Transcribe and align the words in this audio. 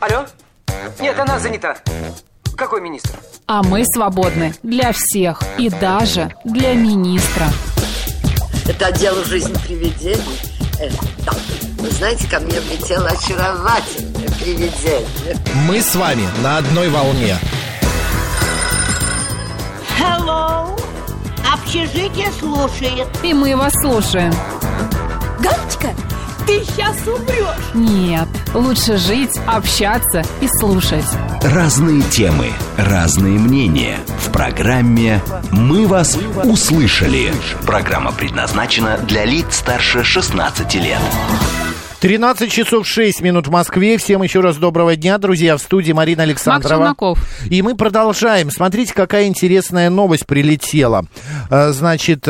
Алло? 0.00 0.26
Нет, 1.00 1.18
она 1.18 1.40
занята. 1.40 1.76
Какой 2.56 2.80
министр? 2.80 3.18
А 3.46 3.62
мы 3.62 3.84
свободны 3.84 4.54
для 4.62 4.92
всех 4.92 5.42
и 5.58 5.68
даже 5.70 6.32
для 6.44 6.74
министра. 6.74 7.46
Это 8.68 8.86
отдел 8.86 9.24
жизнь 9.24 9.52
привидений. 9.64 10.38
Э, 10.80 10.88
да. 11.24 11.32
Вы 11.78 11.90
знаете, 11.90 12.28
ко 12.28 12.38
мне 12.38 12.60
влетело 12.60 13.08
очаровательное 13.08 14.28
привидение. 14.40 15.36
Мы 15.66 15.80
с 15.80 15.94
вами 15.96 16.28
на 16.42 16.58
одной 16.58 16.88
волне. 16.90 17.36
Hello! 19.98 20.78
Общежитие 21.52 22.30
слушает. 22.38 23.08
И 23.24 23.34
мы 23.34 23.56
вас 23.56 23.72
слушаем. 23.80 24.32
Галочка, 25.40 25.88
ты 26.48 26.64
сейчас 26.64 26.96
умрешь. 27.06 27.74
Нет, 27.74 28.26
лучше 28.54 28.96
жить, 28.96 29.38
общаться 29.46 30.24
и 30.40 30.48
слушать. 30.58 31.04
Разные 31.42 32.00
темы, 32.00 32.48
разные 32.78 33.38
мнения. 33.38 33.98
В 34.26 34.32
программе 34.32 35.20
«Мы 35.52 35.86
вас 35.86 36.16
услышали». 36.44 37.34
Программа 37.66 38.12
предназначена 38.12 38.96
для 38.96 39.26
лиц 39.26 39.56
старше 39.56 40.02
16 40.02 40.74
лет. 40.76 40.98
13 42.00 42.50
часов 42.50 42.86
6 42.86 43.20
минут 43.20 43.48
в 43.48 43.50
Москве. 43.50 43.98
Всем 43.98 44.22
еще 44.22 44.40
раз 44.40 44.56
доброго 44.56 44.96
дня, 44.96 45.18
друзья. 45.18 45.54
В 45.54 45.60
студии 45.60 45.92
Марина 45.92 46.22
Александрова. 46.22 46.94
И 47.50 47.60
мы 47.60 47.76
продолжаем. 47.76 48.50
Смотрите, 48.50 48.94
какая 48.94 49.26
интересная 49.26 49.90
новость 49.90 50.24
прилетела. 50.24 51.04
А, 51.50 51.72
Значит, 51.72 52.26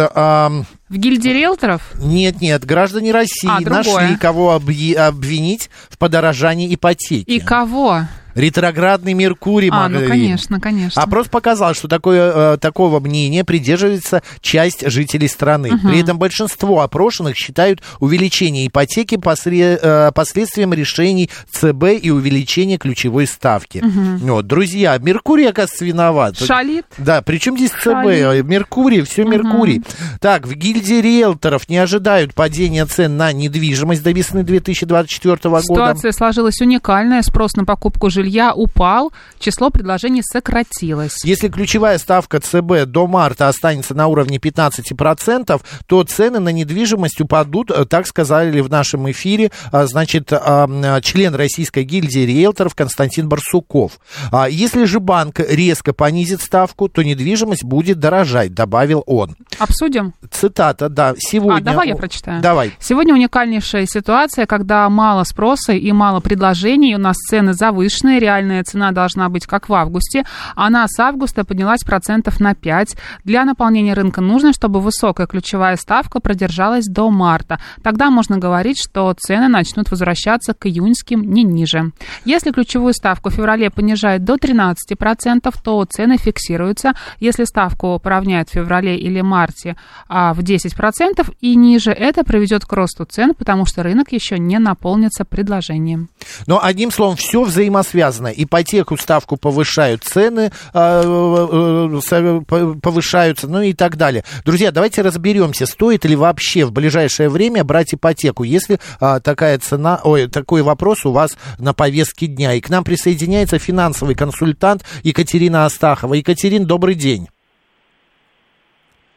В 0.89 0.97
гильдии 0.97 1.29
риэлторов? 1.29 1.83
нет, 1.99 2.41
нет, 2.41 2.65
граждане 2.65 3.13
России 3.13 3.49
А, 3.51 3.61
другое. 3.61 3.83
нашли, 4.03 4.17
кого 4.17 4.57
объ- 4.57 4.95
обвинить 4.95 5.69
в 5.91 5.99
подорожании 5.99 6.75
ипотеки. 6.75 7.29
И 7.31 7.41
кого? 7.41 8.03
Ретроградный 8.39 9.15
Меркурий, 9.15 9.69
А, 9.73 9.89
ну 9.89 10.07
конечно, 10.07 10.61
конечно. 10.61 11.03
Опрос 11.03 11.27
показал, 11.29 11.75
что 11.75 11.89
такое, 11.89 12.55
э, 12.55 12.57
такого 12.59 13.01
мнения 13.01 13.45
придерживается 13.45 14.23
часть 14.41 14.89
жителей 14.89 15.27
страны. 15.29 15.71
При 15.83 16.01
этом 16.01 16.19
большинство 16.19 16.83
опрошенных 16.83 17.37
считают 17.37 17.83
увеличение 17.99 18.69
ипотеки 18.69 19.17
посре- 19.17 19.79
э, 19.83 20.13
последствием 20.13 20.73
решений 20.73 21.29
ЦБ 21.51 22.01
и 22.01 22.11
увеличения 22.11 22.79
ключевой 22.79 23.27
ставки. 23.27 23.83
Вот, 24.23 24.47
друзья, 24.47 24.97
Меркурий, 24.99 25.49
оказывается, 25.49 25.85
виноват. 25.85 26.39
Шалит? 26.39 26.87
Да, 26.97 27.23
причем 27.23 27.57
здесь 27.57 27.71
ЦБ? 27.71 27.83
Шалит. 27.83 28.45
Меркурий, 28.47 29.03
все 29.03 29.25
Меркурий. 29.25 29.83
Так, 30.21 30.47
в 30.47 30.55
гильдии 30.55 31.01
риэлторов 31.01 31.69
не 31.69 31.79
ожидают 31.79 32.35
падения 32.35 32.87
цен 32.87 33.17
на 33.17 33.33
недвижимость 33.33 34.03
до 34.05 34.13
весны 34.13 34.45
2024 34.45 35.37
года. 35.51 35.63
Ситуация 35.63 36.13
сложилась 36.13 36.61
уникальная. 36.61 37.23
Спрос 37.23 37.57
на 37.57 37.65
покупку 37.65 38.11
жилья 38.11 38.28
упал, 38.55 39.13
число 39.39 39.71
предложений 39.71 40.23
сократилось. 40.25 41.25
Если 41.25 41.49
ключевая 41.49 41.99
ставка 41.99 42.41
ЦБ 42.41 42.87
до 42.87 43.07
марта 43.07 43.49
останется 43.49 43.95
на 43.95 44.07
уровне 44.07 44.39
15%, 44.39 45.61
то 45.87 46.05
цены 46.05 46.41
на 46.41 46.51
недвижимость 46.51 47.21
упадут, 47.21 47.71
э, 47.71 47.85
так 47.85 48.07
сказали 48.07 48.61
в 48.61 48.71
нашем 48.71 49.11
эфире, 49.11 49.51
а, 49.73 49.87
значит, 49.87 50.33
м, 50.33 51.01
член 51.03 51.35
Российской 51.35 51.85
гильдии 51.85 52.21
риэлторов 52.21 52.75
Константин 52.75 53.29
Барсуков. 53.29 53.99
А 54.33 54.49
Если 54.49 54.85
же 54.85 55.01
банк 55.01 55.41
резко 55.41 55.93
понизит 55.93 56.43
ставку, 56.43 56.89
то 56.89 57.03
недвижимость 57.03 57.65
будет 57.65 57.99
дорожать, 57.99 58.55
добавил 58.55 59.03
он. 59.07 59.37
Обсудим? 59.59 60.15
Цитата, 60.31 60.89
да, 60.89 61.15
сегодня... 61.19 61.59
А, 61.59 61.61
давай 61.61 61.89
я 61.89 61.97
прочитаю. 61.97 62.43
Давай. 62.43 62.73
Сегодня 62.81 63.15
уникальнейшая 63.15 63.87
ситуация, 63.87 64.47
когда 64.47 64.89
мало 64.89 65.25
спроса 65.25 65.73
и 65.73 65.93
мало 65.93 66.21
предложений, 66.21 66.97
у 66.97 66.99
нас 66.99 67.17
цены 67.17 67.55
завышенные, 67.55 68.18
реальная 68.19 68.63
цена 68.65 68.93
должна 68.93 69.29
быть 69.29 69.47
как 69.47 69.69
в 69.69 69.75
августе, 69.75 70.25
она 70.55 70.87
с 70.89 70.99
августа 70.99 71.45
поднялась 71.45 71.83
процентов 71.83 72.41
на 72.41 72.55
5. 72.55 72.97
Для 73.25 73.45
наполнения 73.45 73.95
рынка 73.95 74.21
нужно, 74.21 74.53
чтобы 74.53 74.81
высокая 74.81 75.27
ключевая 75.27 75.77
ставка 75.77 76.21
продержалась 76.21 76.87
до 76.87 77.11
марта. 77.11 77.59
Тогда 77.83 78.11
можно 78.11 78.39
говорить, 78.39 78.79
что 78.79 79.15
цены 79.19 79.49
начнут 79.49 79.91
возвращаться 79.91 80.55
к 80.55 80.67
июньским 80.67 81.23
не 81.23 81.43
ниже. 81.43 81.93
Если 82.25 82.51
ключевую 82.51 82.95
ставку 82.95 83.31
в 83.31 83.35
феврале 83.35 83.71
понижают 83.71 84.25
до 84.25 84.37
13%, 84.37 85.55
то 85.63 85.85
цены 85.85 86.17
фиксируются. 86.17 86.93
Если 87.21 87.45
ставку 87.45 87.99
поравняют 87.99 88.49
в 88.49 88.53
феврале 88.53 88.97
или 88.97 89.21
марте 89.21 89.77
а, 90.09 90.33
в 90.35 90.41
10% 90.41 91.35
и 91.41 91.57
ниже, 91.57 91.91
это 91.91 92.25
приведет 92.25 92.65
к 92.65 92.73
росту 92.73 93.05
цен, 93.05 93.35
потому 93.35 93.67
что 93.67 93.83
рынок 93.83 94.13
еще 94.13 94.39
не 94.39 94.59
наполнится 94.59 95.25
предложением. 95.25 96.09
Но 96.47 96.63
одним 96.63 96.91
словом, 96.91 97.17
все 97.17 97.43
взаимосвязано. 97.43 97.98
Ипотеку 98.35 98.97
ставку 98.97 99.37
повышают, 99.37 100.05
цены 100.05 100.51
э, 100.73 101.03
э, 101.03 102.41
по- 102.47 102.75
повышаются, 102.75 103.49
ну 103.49 103.63
и 103.63 103.73
так 103.73 103.97
далее. 103.97 104.25
Друзья, 104.45 104.71
давайте 104.71 105.03
разберемся, 105.03 105.67
стоит 105.67 106.05
ли 106.05 106.17
вообще 106.17 106.65
в 106.65 106.73
ближайшее 106.73 107.29
время 107.29 107.65
брать 107.65 107.95
ипотеку, 107.95 108.45
если 108.45 108.79
а, 109.01 109.21
такая 109.21 109.59
цена, 109.59 110.01
ой, 110.05 110.29
такой 110.29 110.63
вопрос 110.63 111.05
у 111.05 111.13
вас 111.13 111.37
на 111.59 111.75
повестке 111.75 112.27
дня. 112.27 112.55
И 112.55 112.61
к 112.61 112.69
нам 112.69 112.85
присоединяется 112.85 113.59
финансовый 113.59 114.15
консультант 114.15 114.85
Екатерина 115.03 115.67
Астахова. 115.67 116.15
Екатерин, 116.15 116.67
добрый 116.67 116.95
день. 116.95 117.29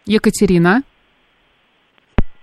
Екатерина. 0.05 0.83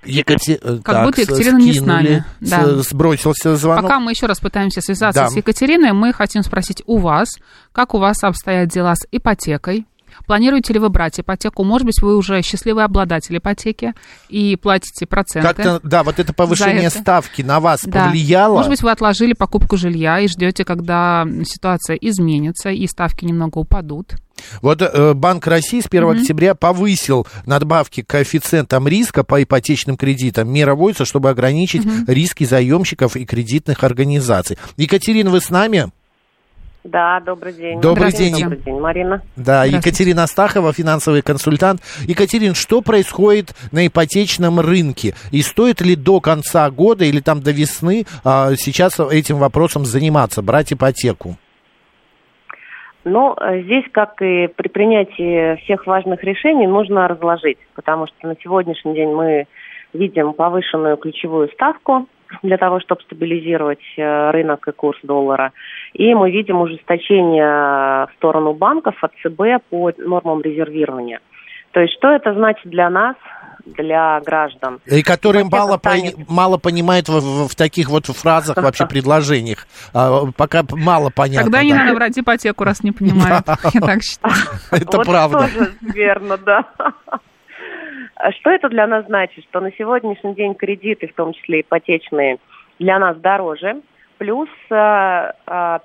Екате- 0.05 0.59
э, 0.63 0.79
Как 0.83 0.95
так, 0.97 1.05
будто 1.07 1.21
Екатерина 1.23 1.59
не 1.59 1.73
с 1.73 1.77
скинули, 1.77 1.89
нами. 1.89 2.25
Да. 2.41 2.83
Сбросился 2.83 3.57
звонок. 3.57 3.83
Пока 3.83 4.01
мы 4.01 4.13
еще 4.13 4.27
раз 4.27 4.39
пытаемся 4.41 4.81
связаться 4.81 5.23
Да. 5.25 5.29
с 5.29 5.37
Екатериной, 5.37 5.93
мы 5.93 6.13
хотим 6.13 6.43
спросить 6.43 6.83
у 6.87 6.99
вас, 6.99 7.29
как 7.73 7.95
у 7.95 7.99
вас 7.99 8.23
обстоят 8.23 8.69
дела 8.69 8.95
с 8.95 9.07
ипотекой? 9.11 9.87
Планируете 10.27 10.73
ли 10.73 10.79
вы 10.81 10.89
брать 10.89 11.21
ипотеку? 11.21 11.63
Может 11.65 11.87
быть, 11.87 12.03
вы 12.03 12.17
уже 12.17 12.43
счастливый 12.43 12.85
обладатель 12.85 13.37
ипотеки 13.37 13.95
и 14.29 14.57
платите 14.57 15.07
проценты. 15.07 15.47
Как-то, 15.47 15.81
да, 15.83 16.03
вот 16.03 16.19
это 16.19 16.33
повышение 16.33 16.87
это. 16.87 16.99
ставки 16.99 17.43
на 17.43 17.61
вас 17.61 17.81
Да. 17.85 18.07
повлияло? 18.07 18.55
Может 18.55 18.71
быть, 18.71 18.83
вы 18.83 18.91
отложили 18.91 19.33
покупку 19.35 19.77
жилья 19.77 20.19
и 20.19 20.27
ждете, 20.27 20.65
когда 20.65 21.25
ситуация 21.45 21.97
изменится 21.97 22.71
и 22.71 22.87
ставки 22.89 23.25
немного 23.25 23.59
упадут. 23.59 24.15
Вот 24.63 24.83
э, 24.83 25.15
Банк 25.15 25.47
России 25.47 25.81
с 25.81 25.87
1 25.87 26.09
октября 26.09 26.55
повысил 26.55 27.27
надбавки 27.47 28.03
к 28.03 28.09
коэффициентам 28.09 28.89
риска 28.89 29.25
по 29.25 29.43
ипотечным 29.43 29.97
кредитам. 29.97 30.53
Мера 30.53 30.75
вводится, 30.75 31.05
чтобы 31.05 31.31
ограничить 31.31 31.83
риски 32.07 32.45
заемщиков 32.45 33.17
и 33.17 33.25
кредитных 33.25 33.85
организаций. 33.85 34.59
Екатерина, 34.77 35.31
вы 35.31 35.41
с 35.41 35.51
нами? 35.51 35.91
Да, 36.85 37.21
добрый 37.21 37.53
день. 37.53 37.81
Добрый 37.81 38.13
день. 38.13 38.41
Добрый 38.41 38.61
день, 38.61 38.81
Марина. 38.81 39.23
Да. 39.37 39.65
Екатерина 39.65 40.23
Астахова, 40.23 40.73
финансовый 40.73 41.23
консультант. 41.23 41.83
Екатерин, 42.07 42.55
что 42.55 42.81
происходит 42.81 43.55
на 43.73 43.87
ипотечном 43.87 44.61
рынке? 44.61 45.15
И 45.31 45.43
стоит 45.43 45.81
ли 45.81 45.97
до 45.97 46.21
конца 46.21 46.71
года 46.71 47.05
или 47.05 47.21
там 47.21 47.43
до 47.43 47.51
весны 47.51 48.07
а, 48.25 48.55
сейчас 48.57 48.99
этим 48.99 49.39
вопросом 49.39 49.85
заниматься, 49.85 50.41
брать 50.41 50.73
ипотеку? 50.73 51.37
Ну, 53.09 53.35
э, 53.41 53.63
здесь, 53.63 53.85
как 53.91 54.21
и 54.21 54.49
при 54.49 54.69
принятии 54.69 55.57
всех 55.63 55.87
важных 55.87 56.23
решений, 56.23 56.67
нужно 56.67 57.09
разложить, 57.09 57.59
потому 57.75 58.07
что 58.07 58.29
на 58.29 58.37
сегодняшний 58.43 58.95
день 58.95 59.09
мы 59.09 59.47
видим 59.95 60.35
повышенную 60.35 60.99
ключевую 60.99 61.49
ставку 61.49 62.07
для 62.43 62.59
того, 62.59 62.81
чтобы 62.81 63.01
стабилизировать 63.03 63.81
э, 63.97 64.31
рынок 64.31 64.69
и 64.69 64.73
курс 64.73 64.99
доллара. 65.03 65.53
И 65.95 66.15
мы 66.15 66.31
видим 66.31 66.61
ужесточение 66.61 67.45
э, 67.45 68.07
в 68.07 68.11
сторону 68.17 68.53
банков 68.53 69.03
от 69.03 69.13
ЦБ 69.23 69.65
по 69.71 69.91
нормам 69.97 70.43
резервирования. 70.43 71.21
То 71.79 71.83
есть 71.83 71.95
что 71.95 72.09
это 72.09 72.35
значит 72.35 72.69
для 72.69 72.91
нас, 72.91 73.15
для 73.65 74.19
граждан? 74.27 74.81
И 74.85 75.01
которые 75.05 75.45
мало, 75.45 75.77
станет- 75.77 76.29
мало 76.29 76.59
понимают 76.59 77.09
в, 77.09 77.21
в- 77.21 77.49
в 77.49 77.55
таких 77.55 77.89
вот 77.89 78.07
фразах, 78.07 78.57
вообще 78.57 78.85
предложениях. 78.89 79.69
А, 79.95 80.25
пока 80.37 80.65
мало 80.73 81.13
понятно. 81.15 81.45
Тогда 81.45 81.63
не 81.63 81.73
да. 81.73 81.85
надо 81.85 81.95
брать 81.95 82.19
ипотеку, 82.19 82.65
раз 82.65 82.83
не 82.83 82.91
понимают. 82.91 83.47
Я 83.75 83.81
так 83.81 84.03
считаю. 84.03 84.35
Это 84.73 84.97
вот 84.97 85.07
правда. 85.07 85.39
тоже 85.39 85.73
верно, 85.83 86.37
да. 86.37 86.65
А 88.17 88.33
Что 88.33 88.51
это 88.51 88.69
для 88.71 88.89
нас 88.89 89.07
значит? 89.07 89.45
Что 89.45 89.61
на 89.61 89.71
сегодняшний 89.71 90.35
день 90.35 90.57
кредиты, 90.57 91.07
в 91.07 91.15
том 91.15 91.33
числе 91.33 91.61
ипотечные, 91.61 92.39
для 92.81 92.99
нас 92.99 93.17
дороже, 93.19 93.83
плюс 94.19 94.49
э, 94.69 95.31
э, 95.47 95.79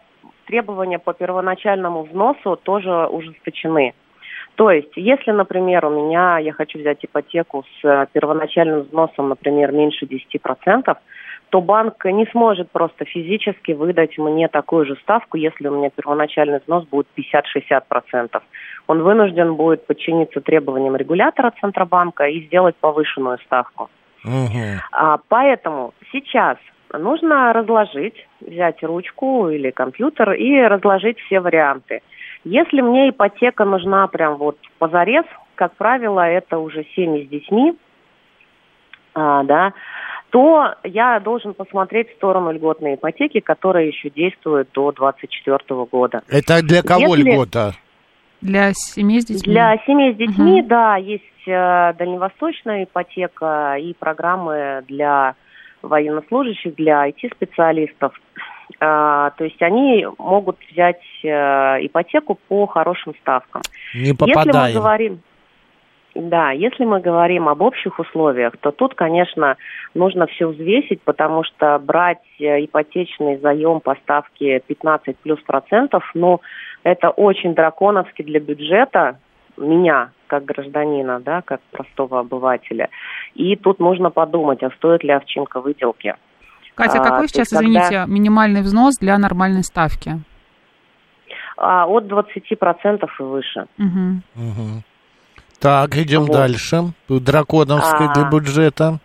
требования 0.47 0.97
по 0.97 1.13
первоначальному 1.13 2.01
взносу 2.05 2.55
тоже 2.55 3.05
ужесточены. 3.05 3.93
То 4.55 4.69
есть, 4.69 4.91
если, 4.95 5.31
например, 5.31 5.85
у 5.85 5.89
меня, 5.89 6.37
я 6.37 6.53
хочу 6.53 6.77
взять 6.79 7.03
ипотеку 7.03 7.63
с 7.63 7.85
э, 7.85 8.05
первоначальным 8.13 8.81
взносом, 8.81 9.29
например, 9.29 9.71
меньше 9.71 10.05
10%, 10.05 10.95
то 11.49 11.61
банк 11.61 12.05
не 12.05 12.25
сможет 12.27 12.71
просто 12.71 13.05
физически 13.05 13.73
выдать 13.73 14.17
мне 14.17 14.47
такую 14.47 14.85
же 14.85 14.95
ставку, 15.03 15.37
если 15.37 15.67
у 15.67 15.77
меня 15.77 15.89
первоначальный 15.89 16.59
взнос 16.59 16.85
будет 16.85 17.07
50-60%. 17.15 18.41
Он 18.87 19.03
вынужден 19.03 19.55
будет 19.55 19.85
подчиниться 19.85 20.41
требованиям 20.41 20.95
регулятора 20.95 21.53
Центробанка 21.59 22.25
и 22.25 22.45
сделать 22.45 22.75
повышенную 22.75 23.37
ставку. 23.45 23.89
Мгм. 24.23 24.79
А, 24.91 25.19
поэтому 25.27 25.93
сейчас 26.11 26.57
нужно 26.91 27.53
разложить, 27.53 28.27
взять 28.41 28.83
ручку 28.83 29.49
или 29.49 29.71
компьютер 29.71 30.33
и 30.33 30.59
разложить 30.61 31.19
все 31.19 31.39
варианты. 31.39 32.01
Если 32.43 32.81
мне 32.81 33.09
ипотека 33.09 33.65
нужна 33.65 34.07
прям 34.07 34.35
вот 34.35 34.57
позарез, 34.79 35.25
как 35.55 35.73
правило, 35.75 36.21
это 36.21 36.57
уже 36.57 36.85
семьи 36.95 37.25
с 37.25 37.29
детьми, 37.29 37.73
а, 39.13 39.43
да, 39.43 39.73
то 40.31 40.73
я 40.83 41.19
должен 41.19 41.53
посмотреть 41.53 42.09
в 42.11 42.15
сторону 42.15 42.51
льготной 42.51 42.95
ипотеки, 42.95 43.39
которая 43.39 43.85
еще 43.85 44.09
действует 44.09 44.67
до 44.73 44.91
2024 44.91 45.85
года. 45.85 46.23
Это 46.27 46.61
для 46.63 46.81
кого 46.81 47.15
Если- 47.15 47.31
льгота? 47.31 47.73
Для 48.41 48.73
семей 48.73 49.21
с 49.21 49.25
детьми? 49.25 49.53
Для 49.53 49.77
семей 49.85 50.13
с 50.13 50.17
детьми, 50.17 50.59
Мгм. 50.59 50.67
да, 50.67 50.97
есть 50.97 51.23
э, 51.47 51.93
дальневосточная 51.97 52.83
ипотека 52.85 53.75
и 53.79 53.93
программы 53.93 54.83
для 54.87 55.35
военнослужащих, 55.81 56.75
для 56.75 57.07
IT-специалистов. 57.07 58.19
А, 58.85 59.29
то 59.37 59.45
есть 59.45 59.61
они 59.61 60.05
могут 60.17 60.57
взять 60.69 61.01
э, 61.23 61.27
ипотеку 61.85 62.37
по 62.49 62.67
хорошим 62.67 63.13
ставкам. 63.21 63.61
Не 63.93 64.09
Если 64.09 64.25
мы 64.25 64.35
попадаем. 64.43 64.75
говорим, 64.75 65.21
да, 66.15 66.51
если 66.51 66.83
мы 66.83 66.99
говорим 66.99 67.47
об 67.47 67.61
общих 67.61 67.97
условиях, 67.99 68.57
то 68.59 68.71
тут, 68.71 68.93
конечно, 68.93 69.55
нужно 69.93 70.27
все 70.27 70.47
взвесить, 70.47 71.01
потому 71.01 71.45
что 71.45 71.79
брать 71.79 72.23
э, 72.39 72.65
ипотечный 72.65 73.37
заем 73.37 73.79
по 73.79 73.95
ставке 73.95 74.59
15 74.59 75.17
плюс 75.17 75.39
процентов, 75.43 76.03
ну, 76.13 76.41
это 76.83 77.09
очень 77.09 77.55
драконовски 77.55 78.21
для 78.21 78.41
бюджета, 78.41 79.17
меня, 79.55 80.11
как 80.27 80.43
гражданина, 80.43 81.21
да, 81.21 81.41
как 81.41 81.61
простого 81.71 82.19
обывателя. 82.19 82.89
И 83.33 83.55
тут 83.55 83.79
нужно 83.79 84.09
подумать, 84.09 84.61
а 84.61 84.71
стоит 84.71 85.03
ли 85.03 85.11
овчинка 85.11 85.61
выделки. 85.61 86.15
Катя, 86.75 86.99
А, 86.99 87.03
какой 87.03 87.27
то 87.27 87.33
сейчас, 87.33 87.49
когда- 87.49 87.63
извините, 87.65 88.03
минимальный 88.07 88.61
взнос 88.61 88.97
для 88.97 89.17
нормальной 89.17 89.63
ставки? 89.63 90.19
А, 91.57 91.85
от 91.85 92.07
20% 92.07 93.09
и 93.19 93.23
выше. 93.23 93.65
Мгм. 93.77 94.23
Мгм. 94.35 94.83
Так, 95.59 95.95
идем 95.95 96.21
Вот. 96.23 96.31
дальше. 96.31 96.93
Драконовская 97.07 98.09
А. 98.09 98.13
для 98.13 98.29
бюджета. 98.29 98.99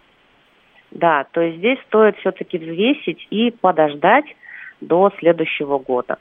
Да, 0.90 1.24
то 1.32 1.40
есть 1.42 1.58
здесь 1.58 1.78
стоит 1.86 2.16
все-таки 2.18 2.56
взвесить 2.58 3.26
и 3.30 3.50
подождать 3.50 4.24
до 4.80 5.12
следующего 5.18 5.78
года. 5.78 6.16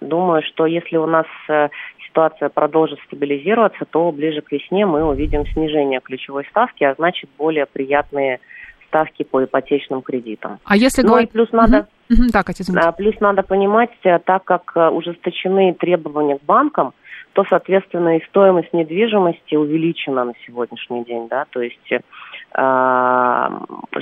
Думаю, 0.00 0.42
что 0.42 0.66
если 0.66 0.96
у 0.96 1.06
нас 1.06 1.26
э, 1.48 1.68
ситуация 2.06 2.48
продолжит 2.48 2.98
стабилизироваться, 3.06 3.84
то 3.84 4.10
ближе 4.12 4.40
к 4.40 4.50
весне 4.52 4.86
мы 4.86 5.04
увидим 5.04 5.46
снижение 5.46 6.00
ключевой 6.00 6.46
ставки, 6.50 6.82
а 6.84 6.94
значит 6.94 7.28
более 7.38 7.66
приятные 7.66 8.40
ставки 8.88 9.22
по 9.22 9.44
ипотечным 9.44 10.02
кредитам. 10.02 10.58
А 10.64 10.76
если 10.76 11.02
Ну 11.02 11.08
и 11.08 11.10
говорить... 11.10 11.30
плюс 11.30 11.52
надо. 11.52 11.88
Так, 12.32 12.46
Катя, 12.46 12.62
извините. 12.62 12.86
а, 12.86 12.92
плюс 12.92 13.18
надо 13.20 13.42
понимать, 13.42 13.90
э, 14.04 14.18
так 14.20 14.44
как 14.44 14.72
э, 14.76 14.88
ужесточены 14.88 15.74
требования 15.74 16.38
к 16.38 16.42
банкам, 16.44 16.94
то, 17.32 17.44
соответственно, 17.48 18.16
и 18.16 18.24
стоимость 18.26 18.72
недвижимости 18.72 19.56
увеличена 19.56 20.24
на 20.24 20.32
сегодняшний 20.46 21.04
день, 21.04 21.28
да, 21.28 21.46
то 21.50 21.60
есть 21.60 21.92
э, 21.92 21.98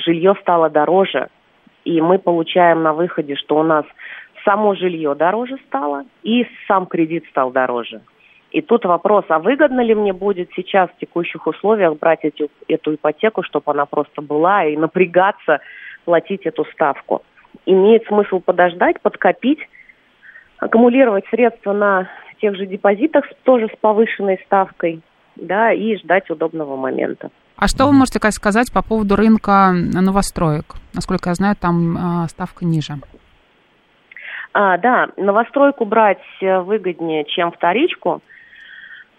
жилье 0.04 0.34
стало 0.40 0.70
дороже, 0.70 1.28
и 1.84 2.00
мы 2.00 2.19
получаем 2.19 2.82
на 2.82 2.92
выходе, 2.92 3.37
что 3.37 3.58
у 3.58 3.62
нас 3.62 3.84
само 4.44 4.75
жилье 4.75 5.14
дороже 5.14 5.56
стало, 5.66 6.04
и 6.22 6.46
сам 6.69 6.87
кредит 6.87 7.25
стал 7.30 7.50
дороже. 7.50 8.02
И 8.54 8.62
тут 8.62 8.84
вопрос, 8.84 9.24
а 9.30 9.40
выгодно 9.40 9.80
ли 9.80 9.96
мне 9.96 10.12
будет 10.12 10.48
сейчас 10.54 10.88
в 10.88 11.00
текущих 11.00 11.44
условиях 11.48 11.98
брать 11.98 12.20
эти, 12.22 12.48
эту 12.68 12.94
ипотеку, 12.94 13.42
чтобы 13.42 13.72
она 13.72 13.84
просто 13.84 14.22
была, 14.22 14.64
и 14.64 14.76
напрягаться, 14.76 15.58
платить 16.04 16.46
эту 16.46 16.64
ставку? 16.66 17.22
Имеет 17.66 18.06
смысл 18.06 18.38
подождать, 18.38 19.00
подкопить, 19.00 19.58
аккумулировать 20.58 21.24
средства 21.30 21.72
на 21.72 22.08
тех 22.40 22.54
же 22.54 22.66
депозитах, 22.66 23.24
тоже 23.42 23.66
с 23.66 23.76
повышенной 23.80 24.40
ставкой, 24.46 25.00
да, 25.34 25.72
и 25.72 25.96
ждать 25.96 26.30
удобного 26.30 26.76
момента. 26.76 27.30
А 27.56 27.66
что 27.66 27.86
вы 27.86 27.92
можете, 27.92 28.20
сказать 28.30 28.72
по 28.72 28.84
поводу 28.84 29.16
рынка 29.16 29.72
новостроек? 29.72 30.76
Насколько 30.94 31.30
я 31.30 31.34
знаю, 31.34 31.56
там 31.60 31.96
а, 31.98 32.28
ставка 32.28 32.64
ниже. 32.64 32.94
А, 34.52 34.78
да, 34.78 35.08
новостройку 35.16 35.84
брать 35.86 36.22
э, 36.40 36.60
выгоднее, 36.60 37.24
чем 37.24 37.50
вторичку. 37.50 38.22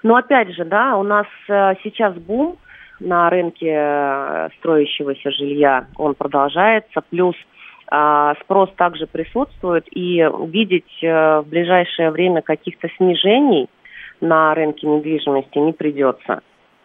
Но 0.05 0.17
опять 0.17 0.53
же, 0.53 0.65
да, 0.65 0.97
у 0.97 1.01
нас 1.01 1.25
э, 1.49 1.73
сейчас 1.83 2.13
бум 2.13 2.57
на 2.99 3.27
рынке 3.27 3.73
э, 3.75 4.49
строящегося 4.59 5.31
жилья, 5.31 5.87
он 5.97 6.13
продолжается, 6.13 7.01
плюс 7.09 7.35
а, 7.87 8.35
спрос 8.43 8.69
также 8.77 9.07
присутствует, 9.07 9.87
и 9.89 10.23
видеть 10.45 11.01
э, 11.01 11.39
в 11.39 11.47
ближайшее 11.47 12.11
время 12.11 12.43
каких-то 12.43 12.87
снижений 12.97 13.67
на 14.21 14.53
рынке 14.53 14.85
недвижимости 14.85 15.57
не 15.57 15.73
придется. 15.73 16.41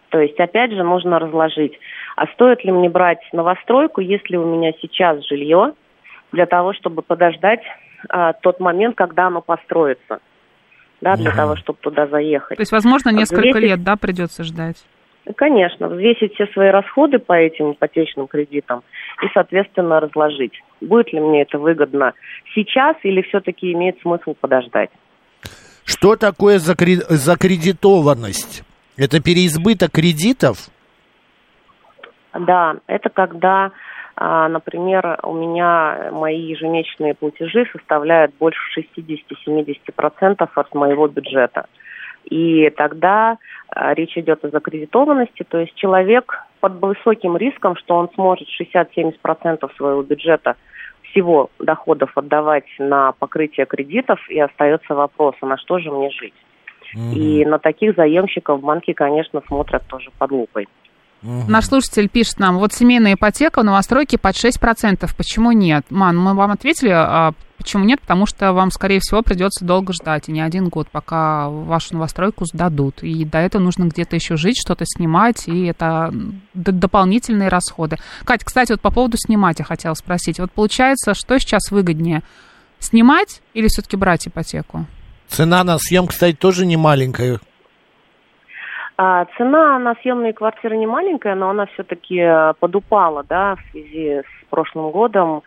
То 0.09 0.19
есть, 0.19 0.41
опять 0.41 0.73
же, 0.73 0.83
нужно 0.83 1.19
разложить, 1.19 1.79
а 2.17 2.27
стоит 2.29 2.65
ли 2.65 2.73
мне 2.73 2.89
брать 2.89 3.21
новостройку, 3.35 4.01
если 4.01 4.37
у 4.37 4.47
меня 4.47 4.73
сейчас 4.81 5.23
жилье, 5.27 5.75
для 6.33 6.47
того, 6.47 6.73
чтобы 6.73 7.03
подождать 7.03 7.61
а, 8.09 8.33
тот 8.33 8.61
момент, 8.61 8.97
когда 8.97 9.27
оно 9.27 9.43
построится, 9.43 10.21
да, 11.01 11.17
для 11.17 11.33
того, 11.33 11.57
чтобы 11.57 11.79
туда 11.81 12.07
заехать. 12.07 12.57
То 12.57 12.61
есть, 12.63 12.73
возможно, 12.73 13.11
несколько 13.11 13.49
Взвесить- 13.49 13.61
лет, 13.63 13.83
да, 13.83 13.97
придется 13.97 14.45
ждать. 14.45 14.77
Конечно, 15.37 15.89
взвесить 15.89 16.35
все 16.35 16.47
свои 16.49 16.71
расходы 16.71 17.19
по 17.19 17.35
этим 17.35 17.73
ипотечным 17.73 18.27
кредитам 18.27 18.83
и, 19.23 19.27
соответственно, 19.33 20.01
разложить. 20.01 20.53
Будет 20.81 21.13
ли 21.13 21.21
мне 21.21 21.43
это 21.43 21.59
выгодно 21.59 22.15
сейчас 22.55 22.97
или 23.03 23.23
все-таки 23.23 23.73
имеет 23.73 24.01
смысл 24.01 24.35
подождать? 24.41 24.91
Что 25.85 26.17
такое 26.17 26.57
закре- 26.59 27.05
закредитованность? 27.09 28.63
Это 28.97 29.21
переизбыток 29.21 29.93
кредитов? 29.93 30.69
Да, 32.33 32.77
это 32.87 33.09
когда, 33.09 33.73
например, 34.21 35.19
у 35.23 35.33
меня 35.33 36.11
мои 36.13 36.39
ежемесячные 36.39 37.15
платежи 37.15 37.67
составляют 37.73 38.35
больше 38.39 38.61
60-70% 38.79 40.49
от 40.55 40.75
моего 40.75 41.09
бюджета. 41.09 41.67
И 42.25 42.69
тогда 42.77 43.39
а, 43.71 43.95
речь 43.95 44.19
идет 44.19 44.45
о 44.45 44.51
закредитованности, 44.51 45.45
то 45.49 45.59
есть 45.59 45.75
человек 45.75 46.35
под 46.61 46.75
высоким 46.83 47.39
риском, 47.39 47.77
что 47.77 47.97
он 47.97 48.11
сможет 48.15 48.47
60-70% 48.61 49.75
своего 49.77 50.03
бюджета 50.03 50.57
всего 51.11 51.51
доходов 51.59 52.13
отдавать 52.15 52.67
на 52.79 53.13
покрытие 53.13 53.65
кредитов, 53.65 54.21
и 54.29 54.39
остается 54.39 54.95
вопрос, 54.95 55.35
а 55.41 55.47
на 55.47 55.57
что 55.57 55.79
же 55.79 55.91
мне 55.91 56.11
жить? 56.11 56.35
И 57.15 57.45
на 57.47 57.59
таких 57.59 57.95
заемщиков 57.95 58.61
банки, 58.61 58.93
конечно, 58.93 59.43
смотрят 59.47 59.87
тоже 59.87 60.11
под 60.19 60.31
лупой. 60.33 60.69
Наш 61.23 61.67
слушатель 61.67 62.09
пишет 62.09 62.39
нам, 62.39 62.59
вот 62.59 62.73
семейная 62.73 63.15
ипотека 63.15 63.61
в 63.61 63.65
новостройке 63.65 64.19
под 64.19 64.35
6%. 64.35 65.09
Почему 65.17 65.53
нет? 65.53 65.85
Ман, 65.91 66.17
мы 66.19 66.35
вам 66.35 66.51
ответили, 66.53 66.91
а 66.91 67.33
почему 67.59 67.85
нет? 67.85 68.01
Потому 68.01 68.25
что 68.25 68.55
вам, 68.55 68.71
скорее 68.71 69.01
всего, 69.01 69.23
придется 69.23 69.67
долго 69.67 69.93
ждать, 69.93 70.29
и 70.29 70.33
не 70.33 70.41
один 70.41 70.69
год, 70.69 70.89
пока 70.91 71.51
вашу 71.51 71.95
новостройку 71.95 72.47
сдадут. 72.47 73.03
И 73.03 73.25
до 73.27 73.39
этого 73.39 73.63
нужно 73.63 73.85
где-то 73.85 74.17
еще 74.17 74.37
жить, 74.37 74.59
что-то 74.59 74.85
снимать, 74.87 75.47
и 75.47 75.67
это 75.67 76.11
дополнительные 76.55 77.51
расходы. 77.51 77.99
Кать, 78.25 78.45
кстати, 78.45 78.73
вот 78.73 78.81
по 78.81 78.91
поводу 78.91 79.19
снимать 79.19 79.59
я 79.59 79.65
хотела 79.67 79.95
спросить. 79.95 80.41
Вот 80.41 80.53
получается, 80.53 81.13
что 81.13 81.39
сейчас 81.39 81.71
выгоднее? 81.71 82.23
Снимать 82.79 83.43
или 83.53 83.69
все-таки 83.69 83.99
брать 83.99 84.27
ипотеку? 84.27 84.87
Цена 85.29 85.63
на 85.65 85.79
съем, 85.79 86.07
кстати, 86.07 86.35
тоже 86.35 86.65
не 86.65 86.79
маленькая. 86.79 87.41
А, 89.03 89.25
цена 89.39 89.79
на 89.79 89.95
съемные 90.03 90.35
квартиры 90.35 90.77
не 90.77 90.87
маленькая, 90.87 91.35
но 91.35 91.49
она 91.49 91.65
все-таки 91.73 92.23
подупала, 92.59 93.25
да, 93.27 93.57
в 93.57 93.71
связи 93.71 94.21
с 94.21 94.51
прошлым 94.51 94.91
годом 94.91 95.43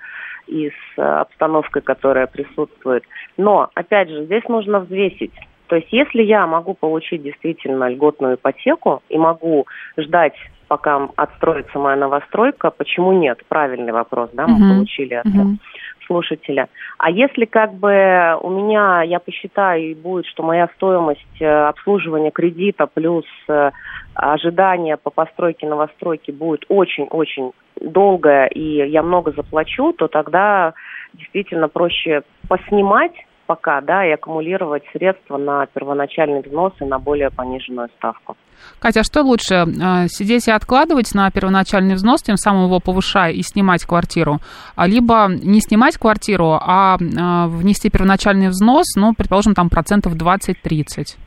и 0.47 0.69
с 0.69 0.97
э, 0.97 1.03
обстановкой, 1.03 1.83
которая 1.83 2.25
присутствует. 2.25 3.03
Но, 3.37 3.69
опять 3.75 4.09
же, 4.09 4.25
здесь 4.25 4.43
нужно 4.49 4.79
взвесить. 4.79 5.35
То 5.67 5.75
есть, 5.75 5.89
если 5.91 6.23
я 6.23 6.47
могу 6.47 6.73
получить 6.73 7.21
действительно 7.21 7.87
льготную 7.89 8.37
ипотеку 8.37 9.03
и 9.09 9.19
могу 9.19 9.67
ждать, 9.97 10.33
пока 10.67 11.07
отстроится 11.15 11.77
моя 11.77 11.95
новостройка, 11.95 12.71
почему 12.71 13.11
нет? 13.11 13.39
Правильный 13.49 13.93
вопрос, 13.93 14.31
да, 14.33 14.47
мы 14.47 14.57
Мгм. 14.57 14.69
получили 14.69 15.13
от 15.13 15.25
Мгм. 15.25 15.59
Слушателя. 16.05 16.67
А 16.97 17.09
если 17.09 17.45
как 17.45 17.73
бы 17.73 18.37
у 18.41 18.49
меня, 18.49 19.03
я 19.03 19.19
посчитаю, 19.19 19.91
и 19.91 19.95
будет, 19.95 20.25
что 20.25 20.43
моя 20.43 20.69
стоимость 20.75 21.41
э, 21.41 21.45
обслуживания 21.45 22.31
кредита 22.31 22.87
плюс 22.87 23.25
э, 23.47 23.71
ожидание 24.13 24.97
по 24.97 25.09
постройке 25.09 25.67
новостройки 25.67 26.31
будет 26.31 26.65
очень-очень 26.69 27.51
долгое, 27.79 28.47
и 28.47 28.89
я 28.89 29.03
много 29.03 29.31
заплачу, 29.31 29.93
то 29.93 30.07
тогда 30.07 30.73
действительно 31.13 31.67
проще 31.67 32.23
поснимать 32.47 33.13
пока, 33.45 33.81
да, 33.81 34.05
и 34.05 34.11
аккумулировать 34.11 34.83
средства 34.91 35.37
на 35.37 35.65
первоначальный 35.67 36.41
взнос 36.41 36.73
и 36.79 36.85
на 36.85 36.99
более 36.99 37.29
пониженную 37.29 37.89
ставку. 37.97 38.35
Катя, 38.79 39.01
а 39.01 39.03
что 39.03 39.21
лучше, 39.23 39.55
э, 39.55 40.07
сидеть 40.07 40.47
и 40.47 40.51
откладывать 40.51 41.13
на 41.13 41.29
первоначальный 41.31 41.95
взнос, 41.95 42.21
тем 42.23 42.37
самым 42.37 42.65
его 42.65 42.79
повышая 42.79 43.31
и 43.31 43.41
снимать 43.41 43.85
квартиру, 43.85 44.39
а 44.75 44.87
либо 44.87 45.27
не 45.29 45.59
снимать 45.59 45.97
квартиру, 45.97 46.57
а 46.61 46.97
э, 46.99 47.47
внести 47.47 47.89
первоначальный 47.89 48.47
взнос, 48.47 48.95
ну, 48.95 49.13
предположим, 49.13 49.53
там 49.53 49.69
процентов 49.69 50.15
20-30? 50.15 51.17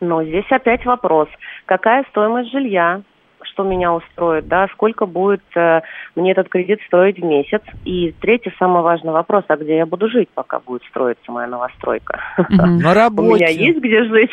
Но 0.00 0.24
здесь 0.24 0.50
опять 0.50 0.84
вопрос, 0.86 1.28
какая 1.66 2.04
стоимость 2.10 2.50
жилья, 2.50 3.02
что 3.44 3.62
меня 3.62 3.92
устроит, 3.92 4.48
да, 4.48 4.66
сколько 4.72 5.06
будет 5.06 5.42
э, 5.54 5.80
мне 6.14 6.32
этот 6.32 6.48
кредит 6.48 6.80
стоить 6.86 7.18
в 7.18 7.24
месяц. 7.24 7.62
И 7.84 8.14
третий 8.20 8.52
самый 8.58 8.82
важный 8.82 9.12
вопрос, 9.12 9.44
а 9.48 9.56
где 9.56 9.76
я 9.76 9.86
буду 9.86 10.08
жить, 10.08 10.28
пока 10.34 10.60
будет 10.60 10.82
строиться 10.84 11.30
моя 11.30 11.46
новостройка? 11.46 12.20
На 12.48 12.94
работе. 12.94 13.30
У 13.32 13.34
меня 13.36 13.48
есть 13.48 13.78
где 13.78 14.04
жить? 14.04 14.30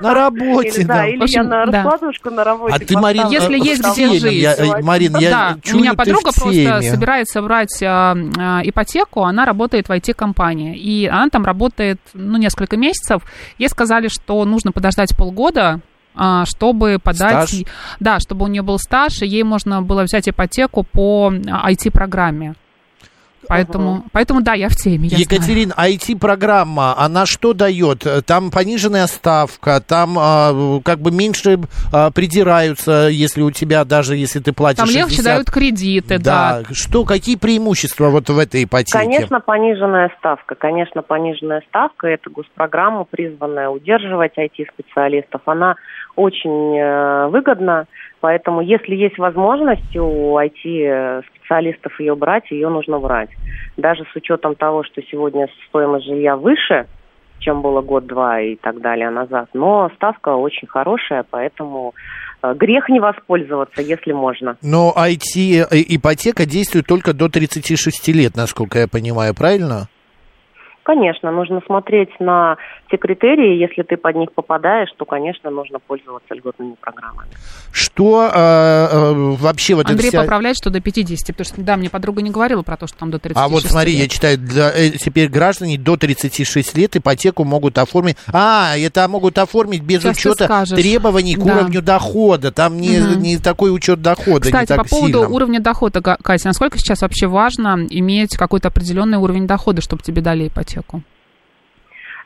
На 0.00 0.14
работе, 0.14 0.80
Или, 0.80 0.86
да. 0.86 1.06
Или 1.06 1.24
я 1.26 1.42
на 1.42 1.64
раскладушку 1.64 2.30
на 2.30 2.44
работе. 2.44 2.74
А 2.74 2.78
ты, 2.78 2.96
Марин, 2.96 3.22
поставлю. 3.24 3.56
Если 3.56 3.56
э, 3.56 3.70
есть 3.70 3.94
где 3.94 4.18
жить. 4.18 4.58
Э, 4.58 4.82
Марин, 4.82 5.16
я 5.18 5.56
у 5.72 5.78
меня 5.78 5.94
подруга 5.94 6.30
просто 6.34 6.80
собирается 6.82 7.42
брать 7.42 7.82
а, 7.82 8.16
а, 8.38 8.60
ипотеку, 8.64 9.22
она 9.22 9.44
работает 9.44 9.88
в 9.88 9.92
IT-компании, 9.92 10.76
и 10.76 11.06
она 11.06 11.28
там 11.28 11.44
работает, 11.44 12.00
ну, 12.14 12.38
несколько 12.38 12.76
месяцев. 12.76 13.22
Ей 13.58 13.68
сказали, 13.68 14.08
что 14.08 14.44
нужно 14.44 14.72
подождать 14.72 15.16
полгода, 15.16 15.68
а, 15.68 15.80
чтобы 16.46 16.98
подать... 17.02 17.48
Стаж? 17.48 17.64
Да, 18.00 18.20
чтобы 18.20 18.44
у 18.44 18.48
нее 18.48 18.62
был 18.62 18.78
стаж, 18.78 19.22
и 19.22 19.26
ей 19.26 19.42
можно 19.42 19.82
было 19.82 20.02
взять 20.02 20.28
ипотеку 20.28 20.82
по 20.82 21.32
а, 21.50 21.70
IT-программе. 21.70 22.54
Поэтому, 23.48 24.04
поэтому, 24.12 24.42
да, 24.42 24.52
я 24.52 24.68
в 24.68 24.76
теме, 24.76 25.08
я 25.08 25.16
знаю. 25.16 25.22
Екатерин, 25.22 25.72
IT-программа, 25.76 26.94
она 26.98 27.24
что 27.24 27.54
дает? 27.54 28.06
Там 28.26 28.50
пониженная 28.50 29.06
ставка, 29.06 29.80
там 29.80 30.16
а, 30.18 30.80
как 30.84 31.00
бы 31.00 31.10
меньше 31.10 31.58
а, 31.92 32.10
придираются, 32.10 33.08
если 33.10 33.40
у 33.40 33.50
тебя, 33.50 33.84
даже 33.84 34.16
если 34.16 34.40
ты 34.40 34.52
платишь 34.52 34.78
Там 34.78 34.88
легче 34.88 35.16
60. 35.16 35.24
дают 35.24 35.50
кредиты, 35.50 36.18
да. 36.18 36.62
Да, 36.68 36.74
что, 36.74 37.04
какие 37.04 37.36
преимущества 37.36 38.10
вот 38.10 38.28
в 38.28 38.38
этой 38.38 38.64
ипотеке? 38.64 38.98
Конечно, 38.98 39.40
пониженная 39.40 40.12
ставка. 40.18 40.54
Конечно, 40.54 41.02
пониженная 41.02 41.62
ставка. 41.68 42.06
Это 42.06 42.28
госпрограмма, 42.30 43.04
призванная 43.04 43.70
удерживать 43.70 44.36
IT-специалистов. 44.36 45.40
Она 45.46 45.76
очень 46.18 46.76
э, 46.76 47.28
выгодна. 47.28 47.86
Поэтому, 48.20 48.60
если 48.60 48.96
есть 48.96 49.18
возможность 49.18 49.96
у 49.96 50.36
IT-специалистов 50.36 52.00
ее 52.00 52.16
брать, 52.16 52.50
ее 52.50 52.68
нужно 52.68 52.98
брать. 52.98 53.30
Даже 53.76 54.04
с 54.12 54.16
учетом 54.16 54.56
того, 54.56 54.82
что 54.82 55.00
сегодня 55.02 55.46
стоимость 55.68 56.06
жилья 56.06 56.36
выше, 56.36 56.86
чем 57.38 57.62
было 57.62 57.80
год-два 57.80 58.40
и 58.40 58.56
так 58.56 58.80
далее 58.80 59.10
назад. 59.10 59.48
Но 59.54 59.90
ставка 59.94 60.30
очень 60.30 60.66
хорошая, 60.66 61.24
поэтому 61.30 61.94
э, 62.42 62.52
грех 62.54 62.88
не 62.88 62.98
воспользоваться, 62.98 63.80
если 63.80 64.12
можно. 64.12 64.56
Но 64.60 64.92
IT-ипотека 64.96 66.46
действует 66.46 66.86
только 66.86 67.12
до 67.12 67.28
36 67.28 68.08
лет, 68.08 68.36
насколько 68.36 68.80
я 68.80 68.88
понимаю, 68.88 69.34
правильно? 69.34 69.88
Конечно, 70.88 71.30
нужно 71.30 71.60
смотреть 71.66 72.08
на 72.18 72.56
те 72.90 72.96
критерии. 72.96 73.60
Если 73.60 73.82
ты 73.82 73.98
под 73.98 74.16
них 74.16 74.32
попадаешь, 74.32 74.88
то, 74.96 75.04
конечно, 75.04 75.50
нужно 75.50 75.80
пользоваться 75.80 76.32
льготными 76.32 76.76
программами. 76.80 77.28
Что 77.72 78.24
э, 78.24 78.30
э, 78.34 79.12
вообще 79.38 79.74
вот 79.74 79.90
Андрей 79.90 80.08
вся... 80.08 80.22
поправляет, 80.22 80.56
что 80.56 80.70
до 80.70 80.80
50, 80.80 81.26
потому 81.36 81.44
что, 81.44 81.60
да, 81.60 81.76
мне 81.76 81.90
подруга 81.90 82.22
не 82.22 82.30
говорила 82.30 82.62
про 82.62 82.78
то, 82.78 82.86
что 82.86 82.96
там 83.00 83.10
до 83.10 83.18
36 83.18 83.36
А 83.44 83.48
вот 83.52 83.64
смотри, 83.64 83.92
я 83.92 84.04
лет. 84.04 84.10
читаю, 84.10 84.38
для, 84.38 84.70
э, 84.70 84.88
теперь 84.92 85.28
граждане 85.28 85.76
до 85.76 85.98
36 85.98 86.74
лет 86.78 86.96
ипотеку 86.96 87.44
могут 87.44 87.76
оформить. 87.76 88.16
А, 88.32 88.72
это 88.78 89.06
могут 89.08 89.36
оформить 89.36 89.82
без 89.82 90.00
Сейчас 90.00 90.16
учета 90.16 90.64
требований 90.74 91.34
к 91.34 91.44
Да. 91.44 91.54
уровню 91.54 91.82
дохода. 91.82 92.50
Там 92.50 92.78
не, 92.78 92.98
Мгм. 92.98 93.20
не 93.20 93.36
такой 93.36 93.74
учет 93.74 94.00
дохода, 94.00 94.46
не 94.46 94.52
Кстати, 94.52 94.68
так 94.68 94.84
по 94.84 94.88
поводу 94.88 95.18
сильно. 95.18 95.28
уровня 95.28 95.60
дохода, 95.60 96.00
Катя, 96.00 96.48
насколько 96.48 96.78
сейчас 96.78 97.02
вообще 97.02 97.26
важно 97.26 97.86
иметь 97.90 98.38
какой-то 98.38 98.68
определенный 98.68 99.18
уровень 99.18 99.46
дохода, 99.46 99.82
чтобы 99.82 100.02
тебе 100.02 100.22
дали 100.22 100.48
ипотеку? 100.48 100.77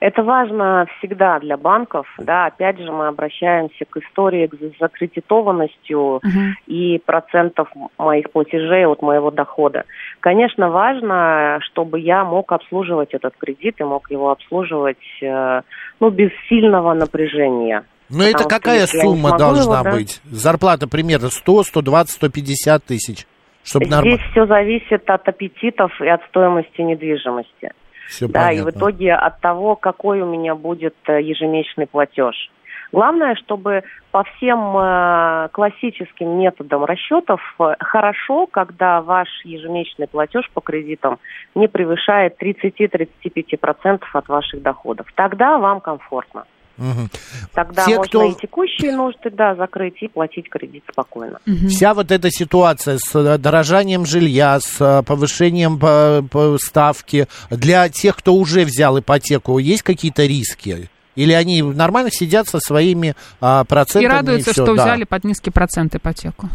Это 0.03 0.25
важно 0.25 0.87
всегда 0.99 1.39
для 1.39 1.57
банков. 1.57 2.09
Да, 2.19 2.47
опять 2.47 2.77
же, 2.77 2.91
мы 2.91 3.07
обращаемся 3.07 3.85
к 3.89 3.97
истории 3.99 4.51
с 4.51 4.81
закредитованностью 4.81 6.19
Мгм. 6.25 6.57
и 6.67 6.99
процентов 6.99 7.69
моих 7.99 8.33
платежей 8.33 8.85
от 8.85 9.01
моего 9.01 9.31
дохода. 9.31 9.85
Конечно, 10.19 10.71
важно, 10.71 11.61
чтобы 11.71 12.01
я 12.01 12.25
мог 12.25 12.51
обслуживать 12.51 13.15
этот 13.15 13.37
кредит 13.37 13.77
и 13.79 13.85
мог 13.85 14.11
его 14.11 14.33
обслуживать 14.33 14.99
э, 15.23 15.61
ну, 16.01 16.11
без 16.11 16.31
сильного 16.49 16.95
напряжения. 16.95 17.85
Но 18.11 18.25
это 18.25 18.49
какая 18.49 18.87
сумма 18.87 19.39
должна 19.39 19.83
его, 19.83 19.85
да. 19.85 19.93
быть? 19.93 20.21
Зарплата 20.25 20.89
примерно 20.89 21.29
100, 21.29 21.63
120, 21.63 22.11
150 22.17 22.85
тысяч. 22.85 23.27
Чтобы 23.63 23.85
Здесь 23.85 23.95
нормально. 23.95 24.19
все 24.33 24.47
зависит 24.47 25.09
от 25.09 25.29
аппетитов 25.29 25.93
и 26.01 26.09
от 26.09 26.25
стоимости 26.25 26.81
недвижимости. 26.81 27.71
Все 28.13 28.29
Да, 28.29 28.53
и 28.53 28.59
понятно. 28.59 28.71
в 28.71 28.75
итоге 28.77 29.15
от 29.15 29.41
того, 29.41 29.75
какой 29.75 30.21
у 30.21 30.27
меня 30.27 30.55
будет 30.55 30.95
э, 31.07 31.23
ежемесячный 31.23 31.87
платеж. 31.87 32.51
Главное, 32.93 33.35
чтобы 33.37 33.85
по 34.11 34.23
всем 34.23 34.77
э, 34.77 35.49
классическим 35.53 36.39
методам 36.39 36.85
расчетов 36.85 37.41
э, 37.59 37.75
хорошо, 37.81 38.47
когда 38.47 39.01
ваш 39.01 39.29
ежемесячный 39.45 40.09
платеж 40.09 40.51
по 40.53 40.61
кредитам 40.61 41.19
не 41.55 41.69
превышает 41.69 42.37
30-35% 42.39 44.03
от 44.13 44.29
ваших 44.29 44.61
доходов. 44.61 45.07
Тогда 45.15 45.57
вам 45.57 45.81
комфортно. 45.81 46.45
Мгм. 46.79 47.11
Тогда 47.55 47.85
Те, 47.85 47.97
можно 47.97 48.09
кто- 48.09 48.25
и 48.25 48.35
текущие 48.35 48.93
нужды 48.97 49.31
да, 49.31 49.55
закрыть 49.55 50.03
и 50.03 50.09
платить 50.09 50.49
кредит 50.49 50.85
спокойно. 50.91 51.39
Вся 51.69 51.95
вот 51.95 52.11
эта 52.11 52.31
ситуация 52.31 52.99
с 52.99 53.15
э, 53.15 53.39
дорожанием 53.39 54.07
жилья, 54.07 54.59
с 54.61 54.81
э, 54.81 55.03
повышением 55.03 55.79
по- 55.79 56.25
по 56.31 56.57
ставки, 56.59 57.27
для 57.51 57.89
тех, 57.89 58.17
кто 58.17 58.35
уже 58.35 58.65
взял 58.65 58.99
ипотеку, 58.99 59.59
есть 59.59 59.83
какие-то 59.83 60.25
риски? 60.25 60.89
Или 61.15 61.33
они 61.33 61.63
нормально 61.63 62.11
сидят 62.11 62.47
со 62.49 62.59
своими 62.59 63.15
а, 63.41 63.65
процентами? 63.65 64.05
И 64.05 64.09
радуются, 64.17 64.53
всё? 64.53 64.65
что 64.65 64.75
Да. 64.75 64.83
взяли 64.85 65.05
под 65.05 65.25
низкий 65.25 65.51
процент 65.51 65.95
ипотеку. 65.95 66.49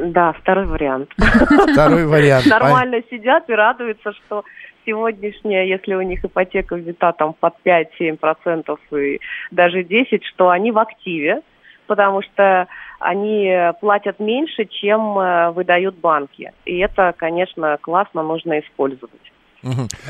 Да, 0.00 0.32
второй 0.32 0.66
вариант. 0.66 1.10
Второй 1.72 2.04
вариант. 2.04 2.44
Нормально 2.50 2.96
сидят 3.08 3.48
и 3.48 3.52
радуются, 3.52 4.10
что 4.12 4.42
сегодняшняя, 4.84 5.68
если 5.68 5.94
у 5.94 6.02
них 6.02 6.24
ипотека 6.24 6.76
взята 6.76 7.12
там 7.12 7.34
под 7.34 7.54
5-7% 7.64 8.78
и 8.98 9.20
даже 9.50 9.82
10%, 9.82 10.20
что 10.34 10.50
они 10.50 10.70
в 10.70 10.78
активе, 10.78 11.40
потому 11.86 12.22
что 12.22 12.66
они 13.00 13.52
платят 13.80 14.18
меньше, 14.18 14.64
чем 14.64 15.18
э, 15.18 15.50
выдают 15.50 15.96
банки. 15.96 16.52
И 16.64 16.78
это, 16.78 17.12
конечно, 17.16 17.76
классно, 17.82 18.22
нужно 18.22 18.60
использовать. 18.60 19.20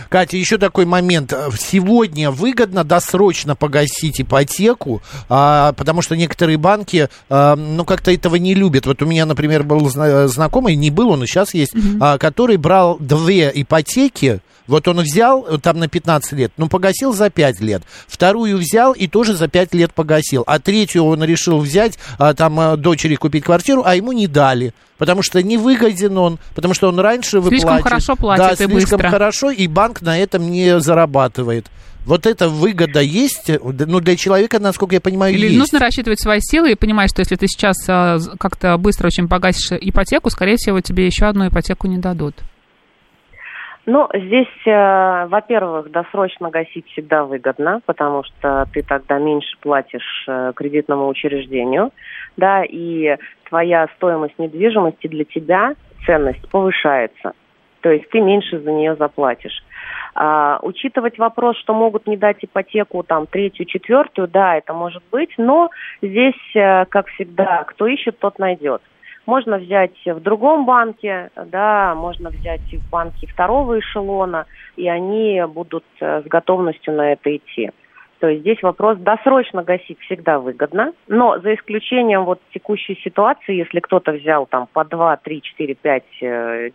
Катя, 0.08 0.36
еще 0.36 0.58
такой 0.58 0.84
момент. 0.84 1.32
Сегодня 1.58 2.30
выгодно 2.30 2.84
досрочно 2.84 3.54
погасить 3.54 4.20
ипотеку, 4.20 5.00
а, 5.28 5.72
потому 5.74 6.02
что 6.02 6.16
некоторые 6.16 6.58
банки, 6.58 7.08
а, 7.28 7.54
ну, 7.56 7.84
как-то 7.84 8.12
этого 8.12 8.36
не 8.36 8.54
любят. 8.54 8.86
Вот 8.86 9.00
у 9.02 9.06
меня, 9.06 9.26
например, 9.26 9.62
был 9.62 9.88
зна- 9.88 10.26
знакомый, 10.28 10.74
не 10.74 10.90
был 10.90 11.10
он, 11.10 11.22
и 11.22 11.26
сейчас 11.26 11.54
есть, 11.54 11.74
а, 12.00 12.18
который 12.18 12.56
брал 12.56 12.96
две 12.98 13.50
ипотеки, 13.54 14.40
вот 14.66 14.88
он 14.88 15.00
взял 15.00 15.44
э, 15.46 15.58
там 15.58 15.78
на 15.78 15.88
15 15.88 16.32
лет, 16.32 16.52
ну, 16.56 16.68
погасил 16.68 17.12
за 17.12 17.30
5 17.30 17.60
лет. 17.60 17.82
Вторую 18.06 18.56
взял 18.58 18.92
и 18.92 19.06
тоже 19.06 19.34
за 19.34 19.48
5 19.48 19.74
лет 19.74 19.92
погасил. 19.92 20.44
А 20.46 20.58
третью 20.58 21.04
он 21.04 21.22
решил 21.24 21.58
взять, 21.58 21.98
а, 22.18 22.34
там, 22.34 22.58
э, 22.58 22.76
дочери 22.76 23.16
купить 23.16 23.44
квартиру, 23.44 23.82
а 23.84 23.94
ему 23.94 24.12
не 24.12 24.26
дали. 24.26 24.72
Потому 24.96 25.22
что 25.22 25.42
не 25.42 25.56
выгоден 25.58 26.16
он, 26.16 26.38
потому 26.54 26.72
что 26.72 26.88
он 26.88 26.98
раньше 26.98 27.30
Слишком 27.40 27.50
выплачивает. 27.50 27.82
хорошо 27.84 28.16
платит 28.16 28.58
да, 28.58 28.64
и 28.64 28.68
слишком 28.68 28.98
быстро. 28.98 29.10
хорошо, 29.10 29.50
и 29.50 29.66
банк 29.66 30.02
на 30.02 30.18
этом 30.18 30.50
не 30.50 30.80
зарабатывает. 30.80 31.66
Вот 32.06 32.26
эта 32.26 32.48
выгода 32.48 33.00
есть, 33.00 33.50
э, 33.50 33.58
ну, 33.62 34.00
для 34.00 34.16
человека, 34.16 34.58
насколько 34.60 34.94
я 34.94 35.00
понимаю, 35.00 35.34
Или 35.34 35.46
есть. 35.46 35.58
нужно 35.58 35.78
рассчитывать 35.78 36.20
свои 36.20 36.40
силы 36.40 36.72
и 36.72 36.74
понимать, 36.74 37.10
что 37.10 37.20
если 37.20 37.36
ты 37.36 37.46
сейчас 37.48 37.76
а, 37.88 38.18
как-то 38.38 38.76
быстро 38.76 39.06
очень 39.06 39.28
погасишь 39.28 39.72
ипотеку, 39.80 40.30
скорее 40.30 40.56
всего, 40.56 40.80
тебе 40.80 41.06
еще 41.06 41.26
одну 41.26 41.48
ипотеку 41.48 41.86
не 41.86 41.98
дадут. 41.98 42.34
Ну, 43.86 44.08
здесь, 44.14 44.66
э, 44.66 45.26
во-первых, 45.26 45.90
досрочно 45.90 46.48
гасить 46.48 46.86
всегда 46.88 47.24
выгодно, 47.24 47.82
потому 47.84 48.22
что 48.24 48.66
ты 48.72 48.82
тогда 48.82 49.18
меньше 49.18 49.58
платишь 49.60 50.24
э, 50.26 50.52
кредитному 50.56 51.06
учреждению, 51.06 51.90
да, 52.38 52.64
и 52.64 53.18
твоя 53.48 53.88
стоимость 53.96 54.38
недвижимости 54.38 55.06
для 55.06 55.24
тебя, 55.24 55.74
ценность 56.06 56.48
повышается. 56.50 57.32
То 57.82 57.90
есть 57.90 58.08
ты 58.08 58.20
меньше 58.20 58.58
за 58.58 58.72
нее 58.72 58.96
заплатишь. 58.96 59.62
А, 60.14 60.58
учитывать 60.62 61.18
вопрос, 61.18 61.58
что 61.58 61.74
могут 61.74 62.06
не 62.06 62.16
дать 62.16 62.38
ипотеку 62.40 63.02
там 63.02 63.26
третью, 63.26 63.66
четвертую, 63.66 64.28
да, 64.28 64.56
это 64.56 64.72
может 64.72 65.02
быть, 65.12 65.34
но 65.36 65.68
здесь, 66.00 66.40
э, 66.54 66.86
как 66.86 67.08
всегда, 67.08 67.64
кто 67.64 67.86
ищет, 67.86 68.18
тот 68.18 68.38
найдет. 68.38 68.80
Можно 69.26 69.58
взять 69.58 69.96
в 70.04 70.20
другом 70.20 70.66
банке, 70.66 71.30
да, 71.36 71.94
можно 71.94 72.30
взять 72.30 72.60
в 72.60 72.90
банке 72.90 73.26
второго 73.26 73.78
эшелона, 73.78 74.46
и 74.76 74.88
они 74.88 75.42
будут 75.48 75.84
э, 76.00 76.22
с 76.22 76.24
готовностью 76.24 76.94
на 76.94 77.12
это 77.12 77.34
идти. 77.34 77.70
То 78.24 78.28
есть 78.28 78.40
здесь 78.40 78.62
вопрос 78.62 78.96
досрочно 78.98 79.62
гасить 79.62 80.00
всегда 80.00 80.38
выгодно, 80.38 80.92
но 81.08 81.38
за 81.40 81.54
исключением 81.54 82.24
вот 82.24 82.40
текущей 82.54 82.98
ситуации, 83.04 83.54
если 83.54 83.80
кто-то 83.80 84.12
взял 84.12 84.46
там 84.46 84.66
по 84.72 84.84
2, 84.84 85.16
3, 85.18 85.42
4, 85.42 85.74
5, 85.74 86.04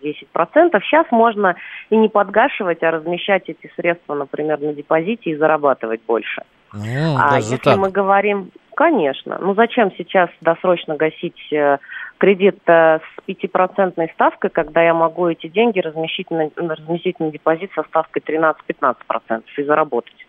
10 0.01 0.27
процентов, 0.27 0.83
сейчас 0.83 1.07
можно 1.11 1.55
и 1.89 1.97
не 1.97 2.07
подгашивать, 2.09 2.83
а 2.83 2.91
размещать 2.91 3.49
эти 3.49 3.71
средства, 3.75 4.13
например, 4.13 4.59
на 4.59 4.73
депозите 4.73 5.31
и 5.31 5.35
зарабатывать 5.35 6.01
больше. 6.05 6.43
Ну, 6.71 7.17
а 7.17 7.37
если 7.37 7.57
так. 7.57 7.77
мы 7.77 7.89
говорим, 7.89 8.51
конечно, 8.79 9.37
ну 9.41 9.55
зачем 9.55 9.91
сейчас 9.97 10.29
досрочно 10.39 10.95
гасить 10.95 11.51
э, 11.51 11.79
кредит 12.17 12.59
э, 12.65 12.99
с 12.99 13.29
5% 13.29 14.13
ставкой, 14.13 14.49
когда 14.51 14.81
я 14.81 14.93
могу 14.93 15.27
эти 15.27 15.47
деньги 15.47 15.79
разместить 15.81 16.31
на, 16.31 16.49
разместить 16.55 17.19
на 17.19 17.29
депозит 17.29 17.71
со 17.75 17.83
ставкой 17.83 18.21
13-15% 18.25 19.43
и 19.57 19.63
заработать? 19.63 20.28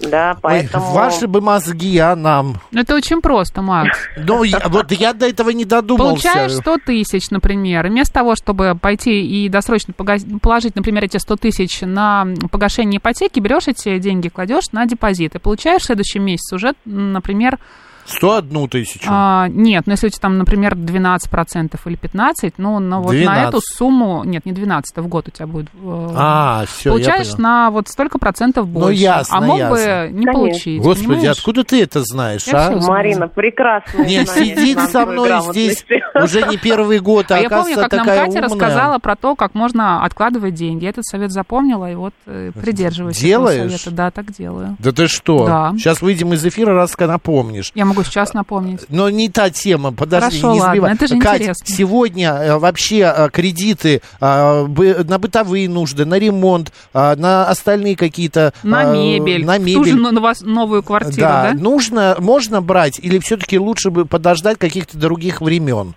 Да, 0.00 0.32
Ой, 0.32 0.38
поэтому... 0.42 0.92
ваши 0.92 1.26
бы 1.26 1.40
мозги, 1.40 1.96
а 1.98 2.14
нам. 2.14 2.60
Ну, 2.70 2.80
Это 2.80 2.94
очень 2.94 3.20
просто, 3.20 3.62
Макс. 3.62 3.98
Ну, 4.16 4.42
я- 4.42 4.62
вот 4.66 4.92
я 4.92 5.12
до 5.12 5.26
этого 5.26 5.50
не 5.50 5.64
додумался. 5.64 6.28
Получаешь 6.28 6.52
100 6.52 6.78
тысяч, 6.84 7.30
например, 7.30 7.86
вместо 7.88 8.14
того, 8.14 8.34
чтобы 8.34 8.76
пойти 8.80 9.24
и 9.44 9.48
досрочно 9.48 9.94
положить, 9.94 10.74
например, 10.76 11.04
эти 11.04 11.16
100 11.16 11.36
тысяч 11.36 11.80
на 11.82 12.26
погашение 12.50 12.98
ипотеки, 12.98 13.40
берешь 13.40 13.68
эти 13.68 13.98
деньги, 13.98 14.28
кладешь 14.28 14.70
на 14.72 14.86
депозит, 14.86 15.34
и 15.34 15.38
получаешь 15.38 15.82
в 15.82 15.86
следующем 15.86 16.24
месяце 16.24 16.56
уже, 16.56 16.74
например, 16.84 17.58
101 18.06 18.68
тысячу. 18.68 19.08
а, 19.10 19.48
нет, 19.48 19.84
ну 19.86 19.92
если 19.92 20.06
у 20.06 20.10
тебя 20.10 20.20
там, 20.20 20.38
например, 20.38 20.74
12% 20.74 21.78
или 21.86 21.96
15%, 21.96 22.54
ну, 22.58 22.78
на 22.78 23.00
вот 23.00 23.12
на 23.12 23.18
12. 23.18 23.48
эту 23.48 23.60
сумму, 23.60 24.22
нет, 24.24 24.44
не 24.46 24.52
12, 24.52 24.96
в 24.96 25.06
год 25.08 25.28
у 25.28 25.30
тебя 25.30 25.46
будет, 25.46 25.66
э, 25.74 26.08
А, 26.16 26.64
все, 26.66 26.90
я 26.90 26.92
получаешь 26.94 27.30
понял. 27.32 27.42
на 27.42 27.70
вот 27.70 27.88
столько 27.88 28.18
процентов 28.18 28.66
Ну, 28.66 28.72
больше. 28.80 29.00
ясно, 29.00 29.36
а 29.38 29.40
мог 29.40 29.58
ясно. 29.58 29.74
бы 29.76 30.08
не 30.12 30.24
Конечно. 30.24 30.32
получить, 30.32 30.82
Господи, 30.82 31.08
понимаешь? 31.08 31.38
откуда 31.38 31.64
ты 31.64 31.82
это 31.82 32.02
знаешь, 32.04 32.46
Я 32.46 32.58
а? 32.58 32.70
всё 32.70 32.80
знаю. 32.80 32.98
Марина, 32.98 33.28
прекрасно. 33.28 34.02
Не, 34.04 34.24
сидит 34.26 34.80
со 34.90 35.06
мной 35.06 35.40
здесь 35.50 35.84
уже 36.14 36.42
не 36.42 36.56
первый 36.56 36.98
год, 37.00 37.30
а, 37.30 37.36
А 37.36 37.38
я 37.40 37.48
помню, 37.48 37.72
оказывается, 37.74 37.82
как 37.88 37.92
нам 37.92 38.06
такая 38.06 38.18
Катя 38.18 38.28
умная. 38.30 38.42
рассказала 38.48 38.98
про 38.98 39.16
то, 39.16 39.34
как 39.36 39.54
можно 39.54 40.04
откладывать 40.04 40.54
деньги. 40.54 40.84
Я 40.84 40.90
этот 40.90 41.04
совет 41.06 41.30
запомнила 41.32 41.90
и 41.90 41.94
вот 41.94 42.14
э, 42.26 42.50
придерживаюсь 42.54 43.16
этого 43.18 43.28
Делаешь? 43.52 43.70
совета. 43.80 43.90
Да, 43.96 44.10
так 44.10 44.32
делаю. 44.32 44.76
Да 44.78 44.92
ты 44.92 45.06
что? 45.08 45.46
Да. 45.46 45.72
Сейчас 45.76 46.02
выйдем 46.02 46.32
из 46.32 46.44
эфира, 46.44 46.74
раз 46.74 46.96
напомнишь. 46.98 47.72
Я 47.74 47.84
могу 47.84 47.95
сейчас 48.04 48.34
напомнить. 48.34 48.80
Но 48.88 49.10
не 49.10 49.28
та 49.28 49.50
тема, 49.50 49.92
подожди, 49.92 50.40
Хорошо, 50.40 50.54
не 50.54 50.60
ладно, 50.60 50.72
сбивай. 50.74 50.94
это 50.94 51.06
же 51.06 51.18
Кать, 51.18 51.40
интересно. 51.40 51.66
сегодня 51.76 52.30
э, 52.32 52.58
вообще 52.58 53.12
э, 53.16 53.28
кредиты 53.30 54.02
э, 54.20 55.02
на 55.04 55.18
бытовые 55.18 55.68
нужды, 55.68 56.04
на 56.04 56.18
ремонт, 56.18 56.72
на 56.92 57.46
остальные 57.48 57.96
какие-то... 57.96 58.52
На 58.62 58.84
мебель. 58.84 59.44
На 59.44 59.58
В 59.58 59.64
ту 59.64 59.84
же 59.84 59.94
мебель. 59.94 60.22
новую 60.42 60.82
квартиру, 60.82 61.16
да, 61.16 61.50
да? 61.52 61.54
нужно, 61.54 62.16
можно 62.18 62.62
брать 62.62 62.98
или 62.98 63.18
все-таки 63.18 63.58
лучше 63.58 63.90
бы 63.90 64.04
подождать 64.06 64.58
каких-то 64.58 64.96
других 64.98 65.40
времен? 65.40 65.94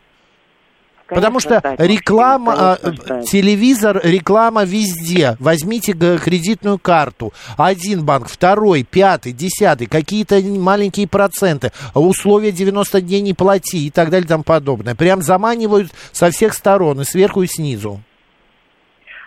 Потому 1.10 1.40
что 1.40 1.62
реклама, 1.78 2.54
а, 2.58 2.76
телевизор, 3.22 4.00
реклама 4.04 4.64
везде. 4.64 5.36
Возьмите 5.40 5.94
кредитную 5.94 6.78
карту. 6.78 7.34
Один 7.58 8.06
банк, 8.06 8.28
второй, 8.28 8.84
пятый, 8.84 9.34
десятый, 9.34 9.88
какие-то 9.88 10.40
маленькие 10.42 11.08
проценты, 11.08 11.72
условия 11.96 12.52
90 12.52 13.02
дней 13.02 13.22
не 13.22 13.34
плати 13.34 13.88
и 13.88 13.92
так 13.92 14.10
далее 14.10 14.26
и 14.26 14.30
тому 14.30 14.44
подобное. 14.44 14.96
Прям 14.96 15.22
заманивают 15.22 15.92
со 16.12 16.30
всех 16.30 16.54
сторон, 16.54 17.02
и 17.02 17.04
сверху, 17.04 17.42
и 17.42 17.48
снизу. 17.48 18.02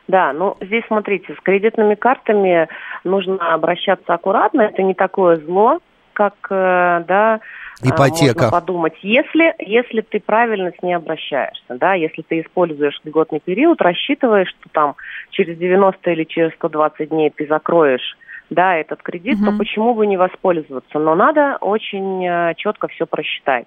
Да, 0.08 0.32
ну 0.32 0.56
здесь 0.60 0.84
смотрите, 0.88 1.34
с 1.34 1.40
кредитными 1.42 1.94
картами 1.94 2.68
нужно 3.04 3.54
обращаться 3.54 4.14
аккуратно. 4.14 4.62
Это 4.62 4.82
не 4.82 4.94
такое 4.94 5.36
зло, 5.38 5.78
как 6.12 6.34
э, 6.50 7.04
да, 7.06 7.40
Ипотека. 7.88 8.34
можно 8.34 8.50
подумать. 8.50 8.94
Если, 9.02 9.54
если 9.58 10.00
ты 10.02 10.20
правильно 10.20 10.72
с 10.78 10.82
ней 10.82 10.94
обращаешься, 10.94 11.76
да, 11.76 11.94
если 11.94 12.22
ты 12.22 12.40
используешь 12.40 13.00
льготный 13.04 13.40
период, 13.40 13.80
рассчитываешь, 13.80 14.48
что 14.48 14.68
там 14.70 14.96
через 15.30 15.58
90 15.58 16.10
или 16.10 16.24
через 16.24 16.52
120 16.54 17.08
дней 17.08 17.30
ты 17.30 17.46
закроешь 17.46 18.16
да, 18.50 18.76
этот 18.76 19.02
кредит, 19.02 19.38
то 19.38 19.50
Мгм. 19.50 19.58
почему 19.58 19.94
бы 19.94 20.06
не 20.06 20.16
воспользоваться? 20.16 20.98
Но 20.98 21.14
надо 21.14 21.56
очень 21.60 22.25
э, 22.26 22.54
четко 22.56 22.88
все 22.88 23.06
просчитать. 23.06 23.66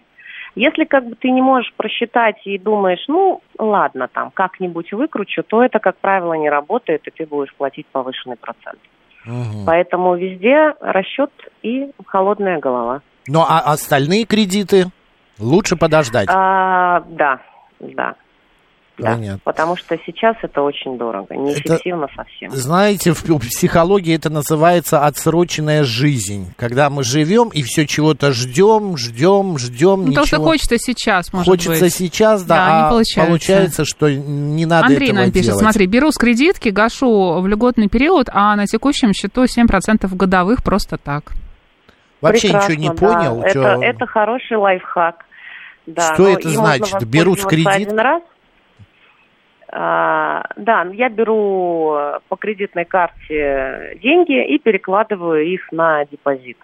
Если 0.56 0.86
как 0.86 1.06
бы 1.06 1.16
ты 1.16 1.32
не 1.32 1.42
можешь 1.42 1.74
просчитать 1.74 2.38
и 2.46 2.58
думаешь, 2.58 3.04
ну, 3.08 3.42
ладно, 3.60 4.08
там, 4.08 4.32
как-нибудь 4.32 4.94
выкручу, 4.94 5.44
то 5.44 5.64
это, 5.64 5.80
как 5.80 5.98
правило, 5.98 6.34
не 6.34 6.50
работает, 6.50 7.08
и 7.08 7.12
ты 7.12 7.26
будешь 7.26 7.54
платить 7.56 7.88
повышенный 7.88 8.38
процент. 8.38 8.80
Мгм. 9.26 9.66
Поэтому 9.66 10.16
везде 10.16 10.76
расчет 10.80 11.32
и 11.62 11.92
холодная 12.06 12.60
голова. 12.60 13.02
Ну, 13.28 13.42
а 13.48 13.60
остальные 13.60 14.26
кредиты 14.26 14.88
лучше 15.40 15.76
подождать. 15.76 16.28
А, 16.30 17.02
да, 17.10 17.40
да. 17.80 18.16
Да, 18.98 19.16
Понятно. 19.16 19.42
потому 19.44 19.76
что 19.76 19.98
сейчас 20.06 20.38
это 20.42 20.62
очень 20.62 20.98
дорого, 20.98 21.36
неэффективно 21.36 22.08
совсем. 22.16 22.50
Знаете, 22.52 23.12
в 23.12 23.24
психологии 23.40 24.16
это 24.16 24.30
называется 24.30 25.06
отсроченная 25.06 25.84
жизнь. 25.84 26.54
Когда 26.56 26.90
мы 26.90 27.04
живем 27.04 27.50
и 27.50 27.62
все 27.62 27.86
чего-то 27.86 28.32
ждем, 28.32 28.96
ждем, 28.96 29.58
ждем, 29.58 30.06
Ну, 30.06 30.14
то, 30.14 30.26
что 30.26 30.38
хочется 30.40 30.78
сейчас, 30.78 31.34
может 31.34 31.46
Хочется 31.46 31.84
быть. 31.84 31.94
сейчас, 31.94 32.44
да, 32.44 32.56
Да, 32.56 32.66
не 32.68 32.86
а 32.86 32.90
получается. 33.26 33.84
что 33.84 34.10
не 34.10 34.66
надо 34.66 34.88
Андрей 34.88 35.10
этого 35.10 35.24
нам 35.24 35.32
пишет, 35.32 35.48
делать. 35.48 35.60
смотри, 35.62 35.88
беру 35.88 36.12
с 36.12 36.16
кредитки, 36.16 36.70
гашу 36.70 37.42
в 37.42 37.48
льготный 37.48 37.90
период, 37.90 38.30
а 38.32 38.56
на 38.56 38.66
текущем 38.66 39.12
счету 39.12 39.44
7% 39.44 40.08
годовых 40.16 40.64
просто 40.64 40.98
так. 40.98 41.34
Вообще 42.26 42.48
Прекрасно, 42.48 42.74
ничего 42.74 42.82
не 42.82 42.90
да. 42.90 42.96
понял. 42.96 43.42
Это, 43.44 43.54
чё- 43.54 43.82
это 43.84 44.06
хороший 44.08 44.58
лайфхак. 44.58 45.26
Да, 45.86 46.14
Что 46.16 46.28
это 46.30 46.50
значит? 46.50 47.04
Берут 47.08 47.40
с 47.40 47.46
кредит? 47.46 47.68
Один 47.68 48.00
раз. 48.00 48.24
А, 49.72 50.44
да, 50.56 50.88
я 50.94 51.10
беру 51.10 51.96
по 52.28 52.36
кредитной 52.38 52.86
карте 52.86 53.98
деньги 54.02 54.56
и 54.56 54.58
перекладываю 54.58 55.46
их 55.46 55.72
на 55.72 56.06
депозит. 56.06 56.58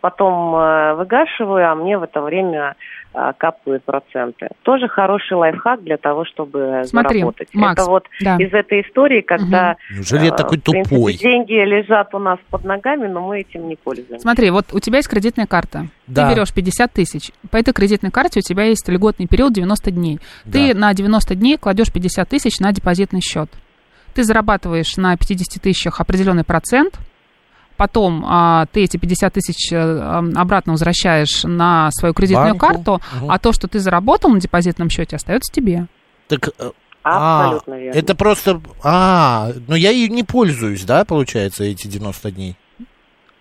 Потом 0.00 0.54
э, 0.54 0.94
выгашиваю, 0.94 1.70
а 1.70 1.74
мне 1.74 1.98
в 1.98 2.04
это 2.04 2.20
время 2.20 2.76
э, 3.14 3.32
капают 3.36 3.84
проценты. 3.84 4.48
Тоже 4.62 4.86
хороший 4.88 5.34
лайфхак 5.36 5.82
для 5.82 5.96
того, 5.96 6.24
чтобы 6.24 6.82
Смотри, 6.84 7.18
заработать. 7.18 7.48
Макс, 7.52 7.80
это 7.82 7.90
вот 7.90 8.04
да. 8.20 8.36
из 8.36 8.52
этой 8.52 8.82
истории, 8.82 9.22
когда 9.22 9.76
Неужели 9.92 10.26
я 10.26 10.32
э, 10.34 10.36
такой 10.36 10.58
в 10.58 10.62
принципе, 10.62 10.96
тупой? 10.96 11.14
деньги 11.14 11.52
лежат 11.52 12.14
у 12.14 12.18
нас 12.18 12.38
под 12.50 12.64
ногами, 12.64 13.06
но 13.08 13.20
мы 13.26 13.40
этим 13.40 13.68
не 13.68 13.76
пользуемся. 13.76 14.18
Смотри, 14.20 14.50
вот 14.50 14.66
у 14.72 14.78
тебя 14.80 14.98
есть 14.98 15.08
кредитная 15.08 15.46
карта. 15.46 15.86
Да. 16.06 16.28
Ты 16.28 16.34
берешь 16.34 16.54
50 16.54 16.92
тысяч. 16.92 17.32
По 17.50 17.56
этой 17.56 17.72
кредитной 17.72 18.10
карте 18.10 18.40
у 18.40 18.42
тебя 18.42 18.64
есть 18.64 18.88
льготный 18.88 19.26
период 19.26 19.52
90 19.52 19.90
дней. 19.90 20.20
Ты 20.50 20.74
Да. 20.74 20.80
на 20.80 20.94
90 20.94 21.34
дней 21.34 21.56
кладешь 21.56 21.92
50 21.92 22.28
тысяч 22.28 22.60
на 22.60 22.72
депозитный 22.72 23.20
счет. 23.20 23.48
Ты 24.14 24.22
зарабатываешь 24.24 24.96
на 24.96 25.16
50 25.16 25.62
тысячах 25.62 26.00
определенный 26.00 26.44
процент, 26.44 26.98
потом 27.78 28.22
а, 28.26 28.66
ты 28.66 28.84
эти 28.84 28.98
50 28.98 29.32
тысяч 29.32 29.72
э, 29.72 29.78
обратно 30.36 30.72
возвращаешь 30.72 31.44
на 31.44 31.90
свою 31.92 32.12
кредитную 32.12 32.54
Банку. 32.56 32.66
карту, 32.66 33.00
Мгм. 33.16 33.30
а 33.30 33.38
то, 33.38 33.52
что 33.52 33.68
ты 33.68 33.78
заработал 33.78 34.30
на 34.30 34.40
депозитном 34.40 34.90
счете, 34.90 35.16
остается 35.16 35.50
тебе. 35.50 35.86
Так, 36.26 36.48
э, 36.58 36.70
а, 37.04 37.44
Абсолютно 37.44 37.74
верно. 37.80 37.98
это 37.98 38.14
просто... 38.14 38.60
А, 38.82 39.52
но 39.66 39.76
я 39.76 39.92
и 39.92 40.08
не 40.10 40.24
пользуюсь, 40.24 40.84
да, 40.84 41.04
получается, 41.06 41.64
эти 41.64 41.86
90 41.86 42.30
дней? 42.32 42.56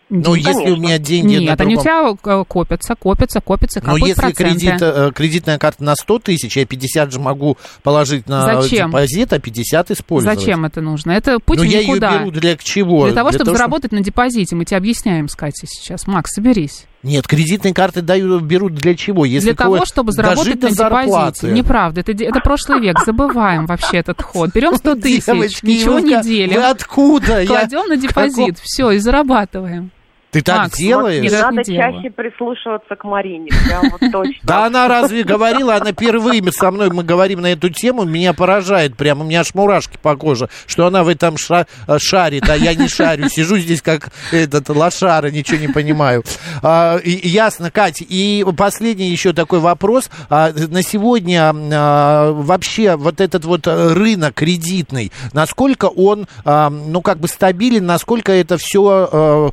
Ну, 0.10 0.36
Нет, 0.36 0.48
если 0.48 0.72
у 0.72 0.78
меня 0.78 1.00
деньги 1.00 1.36
на 1.36 1.39
Нет, 1.39 1.62
они 1.62 1.76
у 1.76 1.82
другом- 1.84 2.17
тебя 2.17 2.34
э, 2.34 2.43
копятся, 2.48 2.96
копятся, 2.96 3.41
копятся, 3.41 3.82
Но 3.86 3.98
если 3.98 4.13
проценты. 4.13 4.43
кредит, 4.43 4.78
э, 4.82 5.12
кредитная 5.13 5.58
карта 5.58 5.84
на 5.84 5.96
100 5.98 6.20
тысяч, 6.20 6.56
я 6.56 6.65
50 6.65 7.12
же 7.12 7.20
могу 7.20 7.58
положить 7.84 8.30
на 8.30 8.62
Зачем? 8.62 8.89
депозит, 8.89 9.34
а 9.34 9.39
50 9.39 9.91
использовать. 9.91 10.39
Зачем 10.39 10.63
это 10.63 10.80
нужно? 10.80 11.12
Это 11.12 11.39
путь 11.39 11.58
Ну, 11.58 11.63
в 11.65 11.67
я 11.67 11.84
никуда. 11.84 12.12
ее 12.13 12.20
беру 12.20 12.32
для 12.32 12.56
чего? 12.56 13.06
Для 13.06 13.15
того, 13.15 13.32
чтобы 13.32 13.46
чтобы- 13.48 13.58
заработать 13.58 13.91
на 13.91 14.00
депозите. 14.02 14.56
Мы 14.56 14.63
тебе 14.63 14.78
объясняем 14.78 15.28
с 15.28 15.36
Катей 15.36 15.67
сейчас. 15.70 16.08
Макс, 16.08 16.32
соберись. 16.34 16.86
Нет, 17.04 17.28
кредитные 17.28 17.74
карты 17.74 18.02
дают, 18.02 18.43
берут 18.43 18.76
для 18.76 18.96
чего? 18.96 19.26
Если 19.26 19.48
Для 19.50 19.56
того, 19.56 19.86
чтобы 19.86 20.13
заработать 20.13 20.48
на 20.56 20.70
депозите. 20.70 20.76
зарплаты. 20.76 21.48
Неправда. 21.52 22.00
Это, 22.02 22.12
это 22.13 22.39
прошлый 22.39 22.80
век. 22.80 22.98
Забываем 23.06 23.65
вообще 23.65 23.98
этот 23.98 24.22
ход. 24.22 24.52
Берем 24.54 24.76
100 24.78 24.96
тысяч, 24.96 25.26
Девочки, 25.26 25.65
ничего 25.65 25.96
вы 25.96 26.02
не 26.02 26.22
делим. 26.24 26.56
Вы 26.56 26.63
откуда? 26.65 27.41
Я- 27.41 27.48
Кладем 27.48 27.88
на 27.89 27.98
депозит. 27.98 28.58
Все, 28.63 28.91
и 28.91 29.00
зарабатываем. 29.00 29.91
Ты 30.31 30.41
так 30.41 30.57
Макс, 30.57 30.77
делаешь? 30.77 31.23
вот 31.23 31.31
Не 31.31 31.41
надо 31.41 31.71
не 31.71 31.77
чаще 31.77 32.09
прислушиваться 32.09 32.95
к 32.95 33.03
Марине, 33.05 33.49
прям 33.65 33.89
вот 33.89 34.01
точно. 34.11 34.41
Да 34.43 34.65
она 34.65 34.87
разве 34.87 35.23
говорила, 35.23 35.75
она 35.75 35.91
впервые 35.91 36.43
со 36.51 36.69
мной, 36.71 36.89
мы 36.89 37.03
говорим 37.03 37.41
на 37.41 37.53
эту 37.53 37.69
тему, 37.69 38.03
меня 38.03 38.33
поражает 38.33 38.97
прямо, 38.97 39.23
у 39.23 39.27
меня 39.27 39.41
аж 39.41 39.53
мурашки 39.53 39.97
по 40.01 40.15
коже, 40.17 40.49
что 40.65 40.85
она 40.85 41.03
в 41.03 41.07
этом 41.07 41.35
э, 41.49 41.65
шарит, 41.97 42.49
а 42.49 42.57
я 42.57 42.75
не 42.75 42.89
шарю, 42.89 43.29
сижу 43.29 43.57
здесь 43.57 43.81
как 43.81 44.09
этот 44.31 44.67
лошара, 44.69 45.29
ничего 45.31 45.59
не 45.59 45.69
понимаю. 45.69 46.23
А, 46.61 46.99
ясно, 47.03 47.71
Катя, 47.71 48.05
и 48.07 48.45
последний 48.57 49.09
еще 49.09 49.31
такой 49.31 49.59
вопрос. 49.59 50.09
А, 50.29 50.51
на 50.51 50.81
сегодня 50.81 51.53
а, 51.53 52.31
вообще 52.33 52.97
вот 52.97 53.21
этот 53.21 53.45
вот 53.45 53.65
рынок 53.65 54.35
кредитный, 54.35 55.11
насколько 55.33 55.85
он, 55.85 56.27
ну, 56.45 57.01
как 57.01 57.19
бы 57.19 57.27
стабилен, 57.27 57.85
насколько 57.85 58.31
это 58.31 58.57
все, 58.57 59.51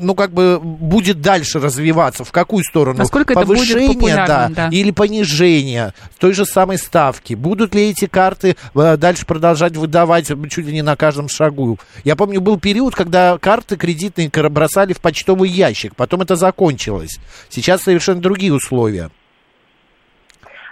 ну, 0.00 0.14
как 0.14 0.32
бы 0.32 0.58
будет 0.60 1.20
дальше 1.20 1.60
развиваться, 1.60 2.24
в 2.24 2.32
какую 2.32 2.64
сторону? 2.64 2.98
Насколько 2.98 3.32
это 3.34 3.46
будет 3.46 3.58
Повышение, 3.58 3.94
популярным, 3.94 4.54
да. 4.54 4.68
или 4.70 4.90
понижение 4.90 5.94
той 6.18 6.32
же 6.32 6.46
самой 6.46 6.78
ставки? 6.78 7.34
Будут 7.34 7.74
ли 7.74 7.90
эти 7.90 8.06
карты 8.06 8.56
э, 8.74 8.96
дальше 8.96 9.26
продолжать 9.26 9.76
выдавать 9.76 10.28
чуть 10.50 10.66
ли 10.66 10.72
не 10.72 10.82
на 10.82 10.96
каждом 10.96 11.28
шагу? 11.28 11.78
Я 12.04 12.16
помню, 12.16 12.40
был 12.40 12.58
период, 12.58 12.94
когда 12.94 13.38
карты 13.38 13.76
кредитные 13.76 14.30
бросали 14.48 14.92
в 14.92 15.00
почтовый 15.00 15.48
ящик, 15.48 15.94
потом 15.96 16.22
это 16.22 16.36
закончилось. 16.36 17.18
Сейчас 17.48 17.82
совершенно 17.82 18.20
другие 18.20 18.52
условия. 18.52 19.10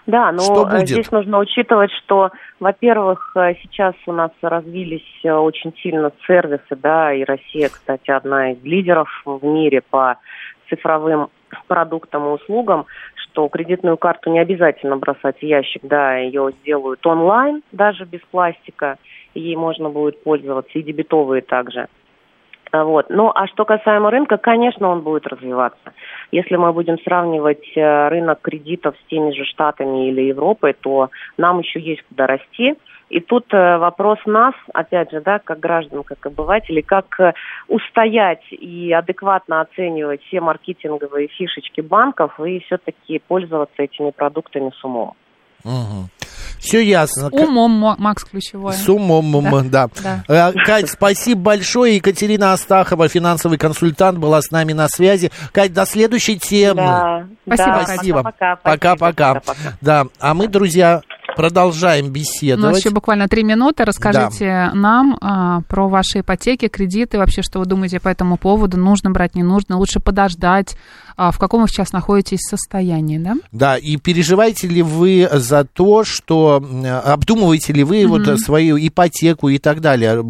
Да, 0.08 0.32
но 0.32 0.66
э, 0.72 0.86
здесь 0.86 1.10
нужно 1.10 1.38
учитывать, 1.38 1.90
что, 1.92 2.30
во-первых, 2.60 3.32
э, 3.36 3.52
сейчас 3.62 3.94
у 4.06 4.12
нас 4.12 4.30
развились 4.40 5.04
э, 5.22 5.30
очень 5.30 5.74
сильно 5.82 6.10
сервисы, 6.26 6.76
да, 6.76 7.12
и 7.12 7.24
Россия, 7.24 7.68
кстати, 7.68 8.10
одна 8.10 8.52
из 8.52 8.64
лидеров 8.64 9.10
в 9.26 9.44
мире 9.44 9.82
по 9.82 10.16
цифровым 10.70 11.28
продуктам 11.66 12.24
и 12.24 12.30
услугам, 12.30 12.86
что 13.16 13.48
кредитную 13.48 13.98
карту 13.98 14.30
не 14.30 14.38
обязательно 14.38 14.96
бросать 14.96 15.40
в 15.40 15.42
ящик, 15.42 15.82
да, 15.84 16.16
ее 16.16 16.52
сделают 16.62 17.06
онлайн, 17.06 17.62
даже 17.72 18.06
без 18.06 18.20
пластика, 18.30 18.96
ей 19.34 19.56
можно 19.56 19.90
будет 19.90 20.22
пользоваться, 20.22 20.78
и 20.78 20.82
дебетовые 20.82 21.42
также. 21.42 21.86
Вот. 22.72 23.06
Ну, 23.08 23.30
а 23.34 23.46
что 23.46 23.64
касаемо 23.64 24.10
рынка, 24.10 24.36
конечно, 24.36 24.88
он 24.88 25.00
будет 25.00 25.26
развиваться. 25.26 25.92
Если 26.30 26.56
мы 26.56 26.72
будем 26.72 26.98
сравнивать 27.00 27.76
э, 27.76 28.08
рынок 28.08 28.40
кредитов 28.42 28.94
с 28.96 29.08
теми 29.08 29.32
же 29.32 29.44
Штатами 29.44 30.08
или 30.08 30.22
Европой, 30.22 30.74
то 30.74 31.10
нам 31.36 31.60
еще 31.60 31.80
есть 31.80 32.02
куда 32.08 32.26
расти. 32.26 32.76
И 33.08 33.20
тут 33.20 33.46
э, 33.54 33.78
вопрос 33.78 34.18
нас, 34.26 34.54
опять 34.74 35.10
же, 35.10 35.20
да, 35.20 35.38
как 35.38 35.60
граждан, 35.60 36.02
как 36.04 36.26
обывателей, 36.26 36.82
как 36.82 37.18
э, 37.20 37.32
устоять 37.66 38.44
и 38.50 38.92
адекватно 38.92 39.62
оценивать 39.62 40.22
все 40.24 40.40
маркетинговые 40.40 41.28
фишечки 41.28 41.80
банков 41.80 42.38
и 42.40 42.60
все-таки 42.60 43.22
пользоваться 43.26 43.82
этими 43.82 44.10
продуктами 44.10 44.70
с 44.78 44.84
умом. 44.84 45.14
Все 46.58 46.80
ясно. 46.80 47.28
Умом, 47.30 47.70
Мо- 47.72 47.96
Макс, 47.98 48.24
ключевое. 48.24 48.72
С 48.72 48.88
умом, 48.88 49.34
м, 49.36 49.70
да. 49.70 49.88
Да. 50.02 50.22
Э, 50.28 50.52
Кать, 50.64 50.90
спасибо 50.90 51.40
большое. 51.40 51.96
Екатерина 51.96 52.52
Астахова, 52.52 53.08
финансовый 53.08 53.58
консультант, 53.58 54.18
была 54.18 54.42
с 54.42 54.50
нами 54.50 54.72
на 54.72 54.88
связи. 54.88 55.30
Кать, 55.52 55.72
до 55.72 55.86
следующей 55.86 56.38
темы. 56.38 56.82
Да, 56.82 57.26
Спасибо, 57.46 57.72
да. 57.78 57.84
Спасибо. 57.84 58.22
Пока-пока. 58.22 58.56
Пока-пока. 58.56 59.34
Пока-пока. 59.34 59.76
Да, 59.80 60.06
а 60.20 60.34
мы, 60.34 60.48
друзья, 60.48 61.02
продолжаем 61.38 62.06
У 62.06 62.08
нас 62.08 62.12
беседовать. 62.14 62.78
еще 62.78 62.90
буквально 62.90 63.28
три 63.28 63.44
минуты. 63.44 63.84
Расскажите 63.84 64.70
нам 64.74 65.16
а, 65.20 65.60
про 65.68 65.88
ваши 65.88 66.20
ипотеки, 66.20 66.66
кредиты, 66.66 67.16
вообще, 67.16 67.42
что 67.42 67.60
вы 67.60 67.66
думаете 67.66 68.00
по 68.00 68.08
этому 68.08 68.36
поводу. 68.36 68.76
Нужно 68.76 69.12
брать, 69.12 69.36
не 69.36 69.44
нужно, 69.44 69.78
лучше 69.78 70.00
подождать. 70.00 70.76
А, 71.16 71.32
в 71.32 71.38
каком 71.38 71.62
вы 71.62 71.68
сейчас 71.68 71.92
находитесь 71.92 72.40
состоянии, 72.48 73.18
да? 73.18 73.34
Да, 73.50 73.76
и 73.76 73.96
переживаете 73.96 74.68
ли 74.68 74.82
вы 74.82 75.28
за 75.32 75.64
то, 75.64 76.04
что 76.04 76.62
обдумываете 77.04 77.72
ли 77.72 77.82
вы 77.82 78.06
вот 78.06 78.28
э, 78.28 78.36
свою 78.36 78.76
ипотеку 78.78 79.48
и 79.48 79.58
так 79.58 79.80
далее? 79.80 80.24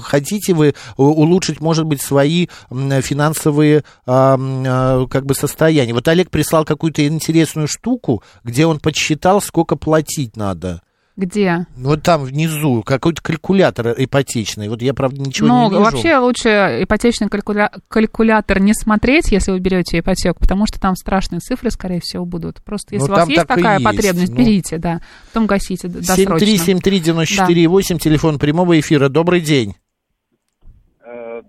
Хотите 0.00 0.54
вы 0.54 0.74
у- 0.96 1.02
улучшить, 1.02 1.60
может 1.60 1.86
быть, 1.86 2.00
свои 2.00 2.46
финансовые 2.70 3.82
а, 4.06 4.38
а, 4.38 5.06
как 5.08 5.26
бы 5.26 5.34
состояния? 5.34 5.92
Вот 5.92 6.06
Олег 6.06 6.30
прислал 6.30 6.64
какую-то 6.64 7.04
интересную 7.06 7.66
штуку, 7.66 8.22
где 8.44 8.66
он 8.66 8.78
подсчитал, 8.78 9.40
сколько 9.40 9.74
платить 9.74 10.23
надо. 10.36 10.80
Где? 11.16 11.66
Вот 11.76 12.02
там 12.02 12.24
внизу 12.24 12.82
какой-то 12.82 13.22
калькулятор 13.22 13.94
ипотечный. 13.96 14.68
Вот 14.68 14.82
я, 14.82 14.94
правда, 14.94 15.20
ничего 15.20 15.46
ну, 15.46 15.64
не 15.66 15.70
вижу. 15.70 15.82
вообще 15.82 16.16
лучше 16.18 16.48
ипотечный 16.82 17.28
калькуля- 17.28 17.70
калькулятор 17.86 18.58
не 18.58 18.74
смотреть, 18.74 19.30
если 19.30 19.52
вы 19.52 19.60
берете 19.60 20.00
ипотеку, 20.00 20.40
потому 20.40 20.66
что 20.66 20.80
там 20.80 20.96
страшные 20.96 21.38
цифры, 21.38 21.70
скорее 21.70 22.00
всего, 22.02 22.24
будут. 22.24 22.64
Просто 22.64 22.96
если 22.96 23.06
Ну, 23.06 23.14
у 23.14 23.16
вас 23.16 23.28
есть 23.28 23.46
такая 23.46 23.74
есть. 23.78 23.84
потребность, 23.84 24.32
Ну. 24.32 24.36
берите, 24.38 24.78
да. 24.78 25.00
Потом 25.32 25.46
гасите 25.46 25.86
досрочно. 25.86 26.34
7373948, 26.36 27.98
телефон 28.00 28.40
прямого 28.40 28.80
эфира. 28.80 29.08
Добрый 29.08 29.40
день. 29.40 29.76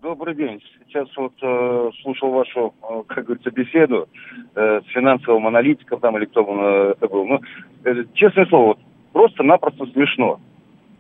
Добрый 0.05 0.35
день. 0.35 0.61
Сейчас 0.87 1.07
вот 1.17 1.33
э, 1.41 1.89
слушал 2.03 2.29
вашу, 2.29 2.75
э, 2.83 3.01
как 3.07 3.25
говорится, 3.25 3.49
беседу 3.49 4.07
э, 4.53 4.81
с 4.81 4.93
финансовым 4.93 5.47
аналитиком 5.47 5.99
там 5.99 6.15
или 6.15 6.25
кто 6.25 6.43
он, 6.43 6.59
э, 6.59 6.91
это 6.91 7.07
был. 7.07 7.25
Ну, 7.25 7.39
э, 7.85 8.03
честное 8.13 8.45
слово, 8.45 8.67
вот 8.67 8.79
просто-напросто 9.13 9.87
смешно. 9.87 10.39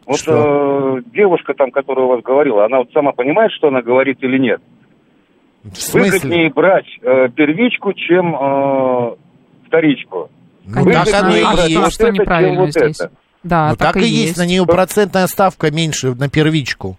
Вот 0.07 0.17
Что? 0.17 0.97
э, 0.97 1.01
девушка 1.13 1.53
там, 1.53 1.69
которая 1.69 2.05
у 2.05 2.09
вас 2.09 2.23
говорила, 2.23 2.65
она 2.65 2.79
вот 2.79 2.91
сама 2.93 3.11
понимает, 3.11 3.51
что 3.51 3.67
она 3.67 3.83
говорит 3.83 4.23
или 4.23 4.39
нет? 4.39 4.59
В 5.61 5.93
Выгоднее 5.93 6.49
брать 6.49 6.87
э, 7.03 7.29
первичку, 7.29 7.93
чем 7.93 8.33
э, 8.33 9.15
вторичку. 9.67 10.31
Ну, 10.65 10.83
так 10.83 11.07
оно 11.13 11.35
и 11.35 11.43
а 11.43 11.53
брать 11.53 11.69
есть. 11.69 11.73
что, 11.73 11.81
вот 11.81 11.93
что 11.93 12.07
это, 12.07 12.13
неправильно 12.13 12.55
чем 12.55 12.61
вот 12.63 12.71
здесь? 12.71 13.01
это. 13.01 13.11
Да, 13.43 13.69
Ну, 13.69 13.75
так, 13.75 13.97
и 13.97 14.07
есть. 14.07 14.39
На 14.39 14.47
нее 14.47 14.65
процентная 14.65 15.27
ставка 15.27 15.69
меньше 15.69 16.15
на 16.15 16.27
первичку. 16.27 16.97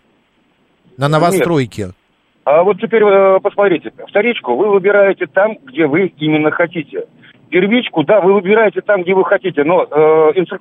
На 0.98 1.08
новостройке. 1.08 1.90
А 2.44 2.62
вот 2.62 2.80
теперь 2.80 3.02
э, 3.02 3.40
посмотрите, 3.40 3.92
вторичку 4.08 4.54
вы 4.54 4.70
выбираете 4.70 5.26
там, 5.26 5.58
где 5.64 5.86
вы 5.86 6.12
именно 6.18 6.52
хотите. 6.52 7.06
Первичку, 7.50 8.04
да, 8.04 8.20
вы 8.20 8.34
выбираете 8.34 8.80
там, 8.82 9.02
где 9.02 9.14
вы 9.14 9.24
хотите, 9.24 9.64
но 9.64 9.82
э, 9.82 10.32
инфра- 10.36 10.60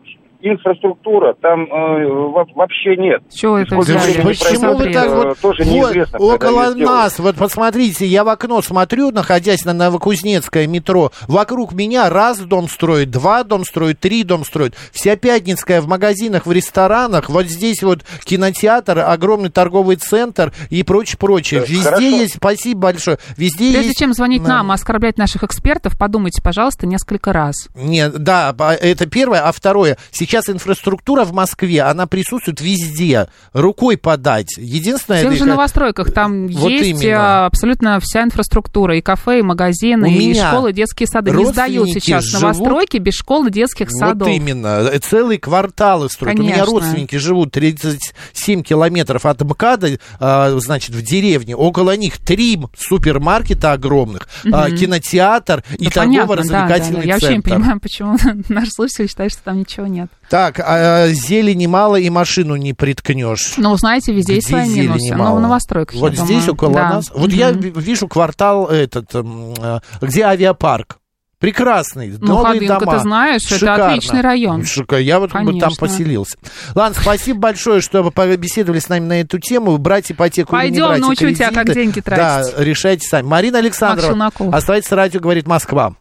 инфраструктура 0.51 1.33
там 1.41 1.63
э, 1.65 2.07
во- 2.07 2.45
вообще 2.55 2.95
нет. 2.97 3.21
Чего 3.33 3.57
это 3.59 3.77
взяли? 3.77 4.21
почему 4.21 4.75
вы 4.75 4.91
так 4.91 5.09
вот, 5.09 5.39
тоже 5.39 5.63
вот 5.63 5.71
неизвестно, 5.71 6.19
около 6.19 6.73
нас, 6.75 7.19
вот 7.19 7.35
посмотрите, 7.35 8.05
я 8.05 8.23
в 8.23 8.29
окно 8.29 8.61
смотрю, 8.61 9.11
находясь 9.11 9.63
на 9.65 9.73
Новокузнецкое 9.73 10.67
метро, 10.67 11.11
вокруг 11.27 11.73
меня 11.73 12.09
раз 12.09 12.39
дом 12.39 12.67
строит, 12.67 13.09
два 13.11 13.43
дом 13.43 13.63
строит, 13.65 13.99
три 13.99 14.23
дом 14.23 14.43
строит, 14.43 14.75
вся 14.91 15.15
Пятницкая 15.15 15.81
в 15.81 15.87
магазинах, 15.87 16.45
в 16.45 16.51
ресторанах, 16.51 17.29
вот 17.29 17.45
здесь 17.45 17.81
вот 17.81 18.03
кинотеатр, 18.25 18.99
огромный 18.99 19.49
торговый 19.49 19.95
центр 19.95 20.51
и 20.69 20.83
прочее, 20.83 21.17
прочее. 21.17 21.61
Везде 21.61 21.83
хорошо. 21.83 22.03
есть, 22.03 22.35
спасибо 22.35 22.81
большое, 22.81 23.17
везде 23.37 23.71
Прежде 23.71 23.87
есть... 23.87 23.99
чем 23.99 24.13
звонить 24.13 24.43
Да. 24.43 24.49
нам 24.49 24.71
оскорблять 24.71 25.17
наших 25.17 25.43
экспертов, 25.43 25.97
подумайте, 25.97 26.41
пожалуйста, 26.43 26.85
несколько 26.85 27.31
раз. 27.31 27.55
Нет, 27.75 28.13
да, 28.21 28.53
это 28.81 29.05
первое. 29.05 29.41
А 29.47 29.51
второе, 29.51 29.97
сейчас 30.11 30.34
инфраструктура 30.49 31.23
в 31.25 31.33
Москве, 31.33 31.81
она 31.81 32.07
присутствует 32.07 32.61
везде. 32.61 33.27
Рукой 33.53 33.97
подать. 33.97 34.57
Единственное... 34.57 35.19
В 35.19 35.23
тех 35.23 35.31
это- 35.33 35.39
же 35.43 35.45
новостройках 35.49 36.11
там 36.11 36.47
Вот 36.47 36.69
есть 36.69 37.01
именно. 37.01 37.43
а, 37.43 37.45
абсолютно 37.47 37.99
вся 38.01 38.23
инфраструктура, 38.23 38.97
и 38.97 39.01
кафе, 39.01 39.39
и 39.39 39.41
магазины, 39.41 40.07
У 40.07 40.11
и 40.11 40.33
школы, 40.33 40.71
и 40.71 40.73
детские 40.73 41.07
сады. 41.07 41.31
Не 41.31 41.45
сдают 41.45 41.89
сейчас 41.89 42.23
живут- 42.25 42.41
новостройки 42.41 42.97
без 42.97 43.13
школ 43.13 43.45
и 43.47 43.51
детских 43.51 43.89
садов. 43.89 44.27
Вот 44.27 44.33
именно. 44.35 44.89
Э, 44.91 44.99
Целые 44.99 45.39
кварталы 45.39 46.09
строят. 46.09 46.37
У 46.39 46.41
меня 46.41 46.53
Конечно. 46.55 46.73
родственники 46.73 47.15
живут 47.17 47.51
37 47.51 48.61
километров 48.63 49.25
от 49.25 49.41
МКАДа, 49.41 49.99
а, 50.19 50.51
значит, 50.59 50.95
в 50.95 51.01
деревне. 51.01 51.55
Около 51.55 51.95
них 51.95 52.17
три 52.17 52.59
супермаркета 52.77 53.73
огромных, 53.73 54.27
а, 54.51 54.69
кинотеатр 54.71 55.63
и 55.77 55.85
Ну, 55.85 55.91
понятно, 55.91 55.91
да, 55.91 55.91
да, 55.91 56.09
торгово-развлекательный 56.17 57.01
да. 57.01 57.07
Я 57.07 57.13
вообще 57.13 57.27
не 57.27 57.33
центр. 57.41 57.49
понимаю, 57.49 57.79
почему 57.81 58.17
наш 58.49 58.69
слушатель 58.69 59.07
считает, 59.09 59.31
что 59.31 59.43
там 59.43 59.59
ничего 59.59 59.87
нет. 59.87 60.09
Так, 60.29 60.59
а, 60.59 61.07
зелени 61.09 61.67
мало 61.67 61.97
и 61.97 62.09
машину 62.09 62.55
не 62.55 62.73
приткнешь. 62.73 63.53
Ну, 63.57 63.75
знаете, 63.77 64.11
везде 64.13 64.35
есть 64.35 64.47
Где 64.47 64.55
свои 64.57 64.69
зелени 64.69 64.87
минусы. 64.87 65.15
мало? 65.15 65.29
Ну, 65.31 65.35
в 65.37 65.41
новостройках, 65.41 65.99
Вот 65.99 66.13
я 66.13 66.23
здесь 66.25 66.45
думаю. 66.45 66.53
около 66.53 66.73
Да. 66.73 66.89
нас. 66.89 67.11
Вот 67.13 67.31
я 67.31 67.49
Мгм. 67.51 67.59
ви- 67.59 67.73
вижу 67.75 68.07
квартал 68.07 68.65
этот, 68.67 69.13
м, 69.15 69.53
э, 69.57 69.79
где 70.01 70.23
авиапарк. 70.23 70.97
Прекрасный, 71.37 72.15
Ну, 72.19 72.27
новые 72.27 72.53
Ходынка, 72.61 72.79
дома. 72.79 72.93
ты 72.93 72.99
знаешь, 73.03 73.41
это 73.45 73.59
Шикарно. 73.59 73.87
отличный 73.89 74.21
район. 74.21 74.61
Шика- 74.61 74.99
Я 74.99 75.19
вот 75.19 75.31
как 75.33 75.43
бы 75.43 75.51
там 75.51 75.59
Конечно. 75.59 75.85
поселился. 75.87 76.37
Ладно, 76.73 76.99
спасибо 76.99 77.39
большое, 77.39 77.81
что 77.81 78.01
вы 78.03 78.11
побеседовали 78.11 78.79
с 78.79 78.87
нами 78.89 79.05
на 79.05 79.21
эту 79.21 79.37
тему. 79.37 79.77
Брать 79.77 80.11
ипотеку 80.11 80.55
или 80.55 80.63
не 80.63 80.69
Пойдем, 80.71 80.87
брать 80.87 81.01
научу 81.01 81.29
тебя, 81.35 81.47
как 81.51 81.65
кредиты. 81.65 81.73
деньги 81.73 81.99
тратить. 82.01 82.55
Да, 82.55 82.63
решайте 82.63 83.05
сами. 83.07 83.27
Марина 83.27 83.59
Александрова, 83.59 84.13
Челноков. 84.13 84.53
оставайтесь 84.55 84.91
радио, 84.91 85.19
говорит 85.19 85.45
Москва. 85.45 85.93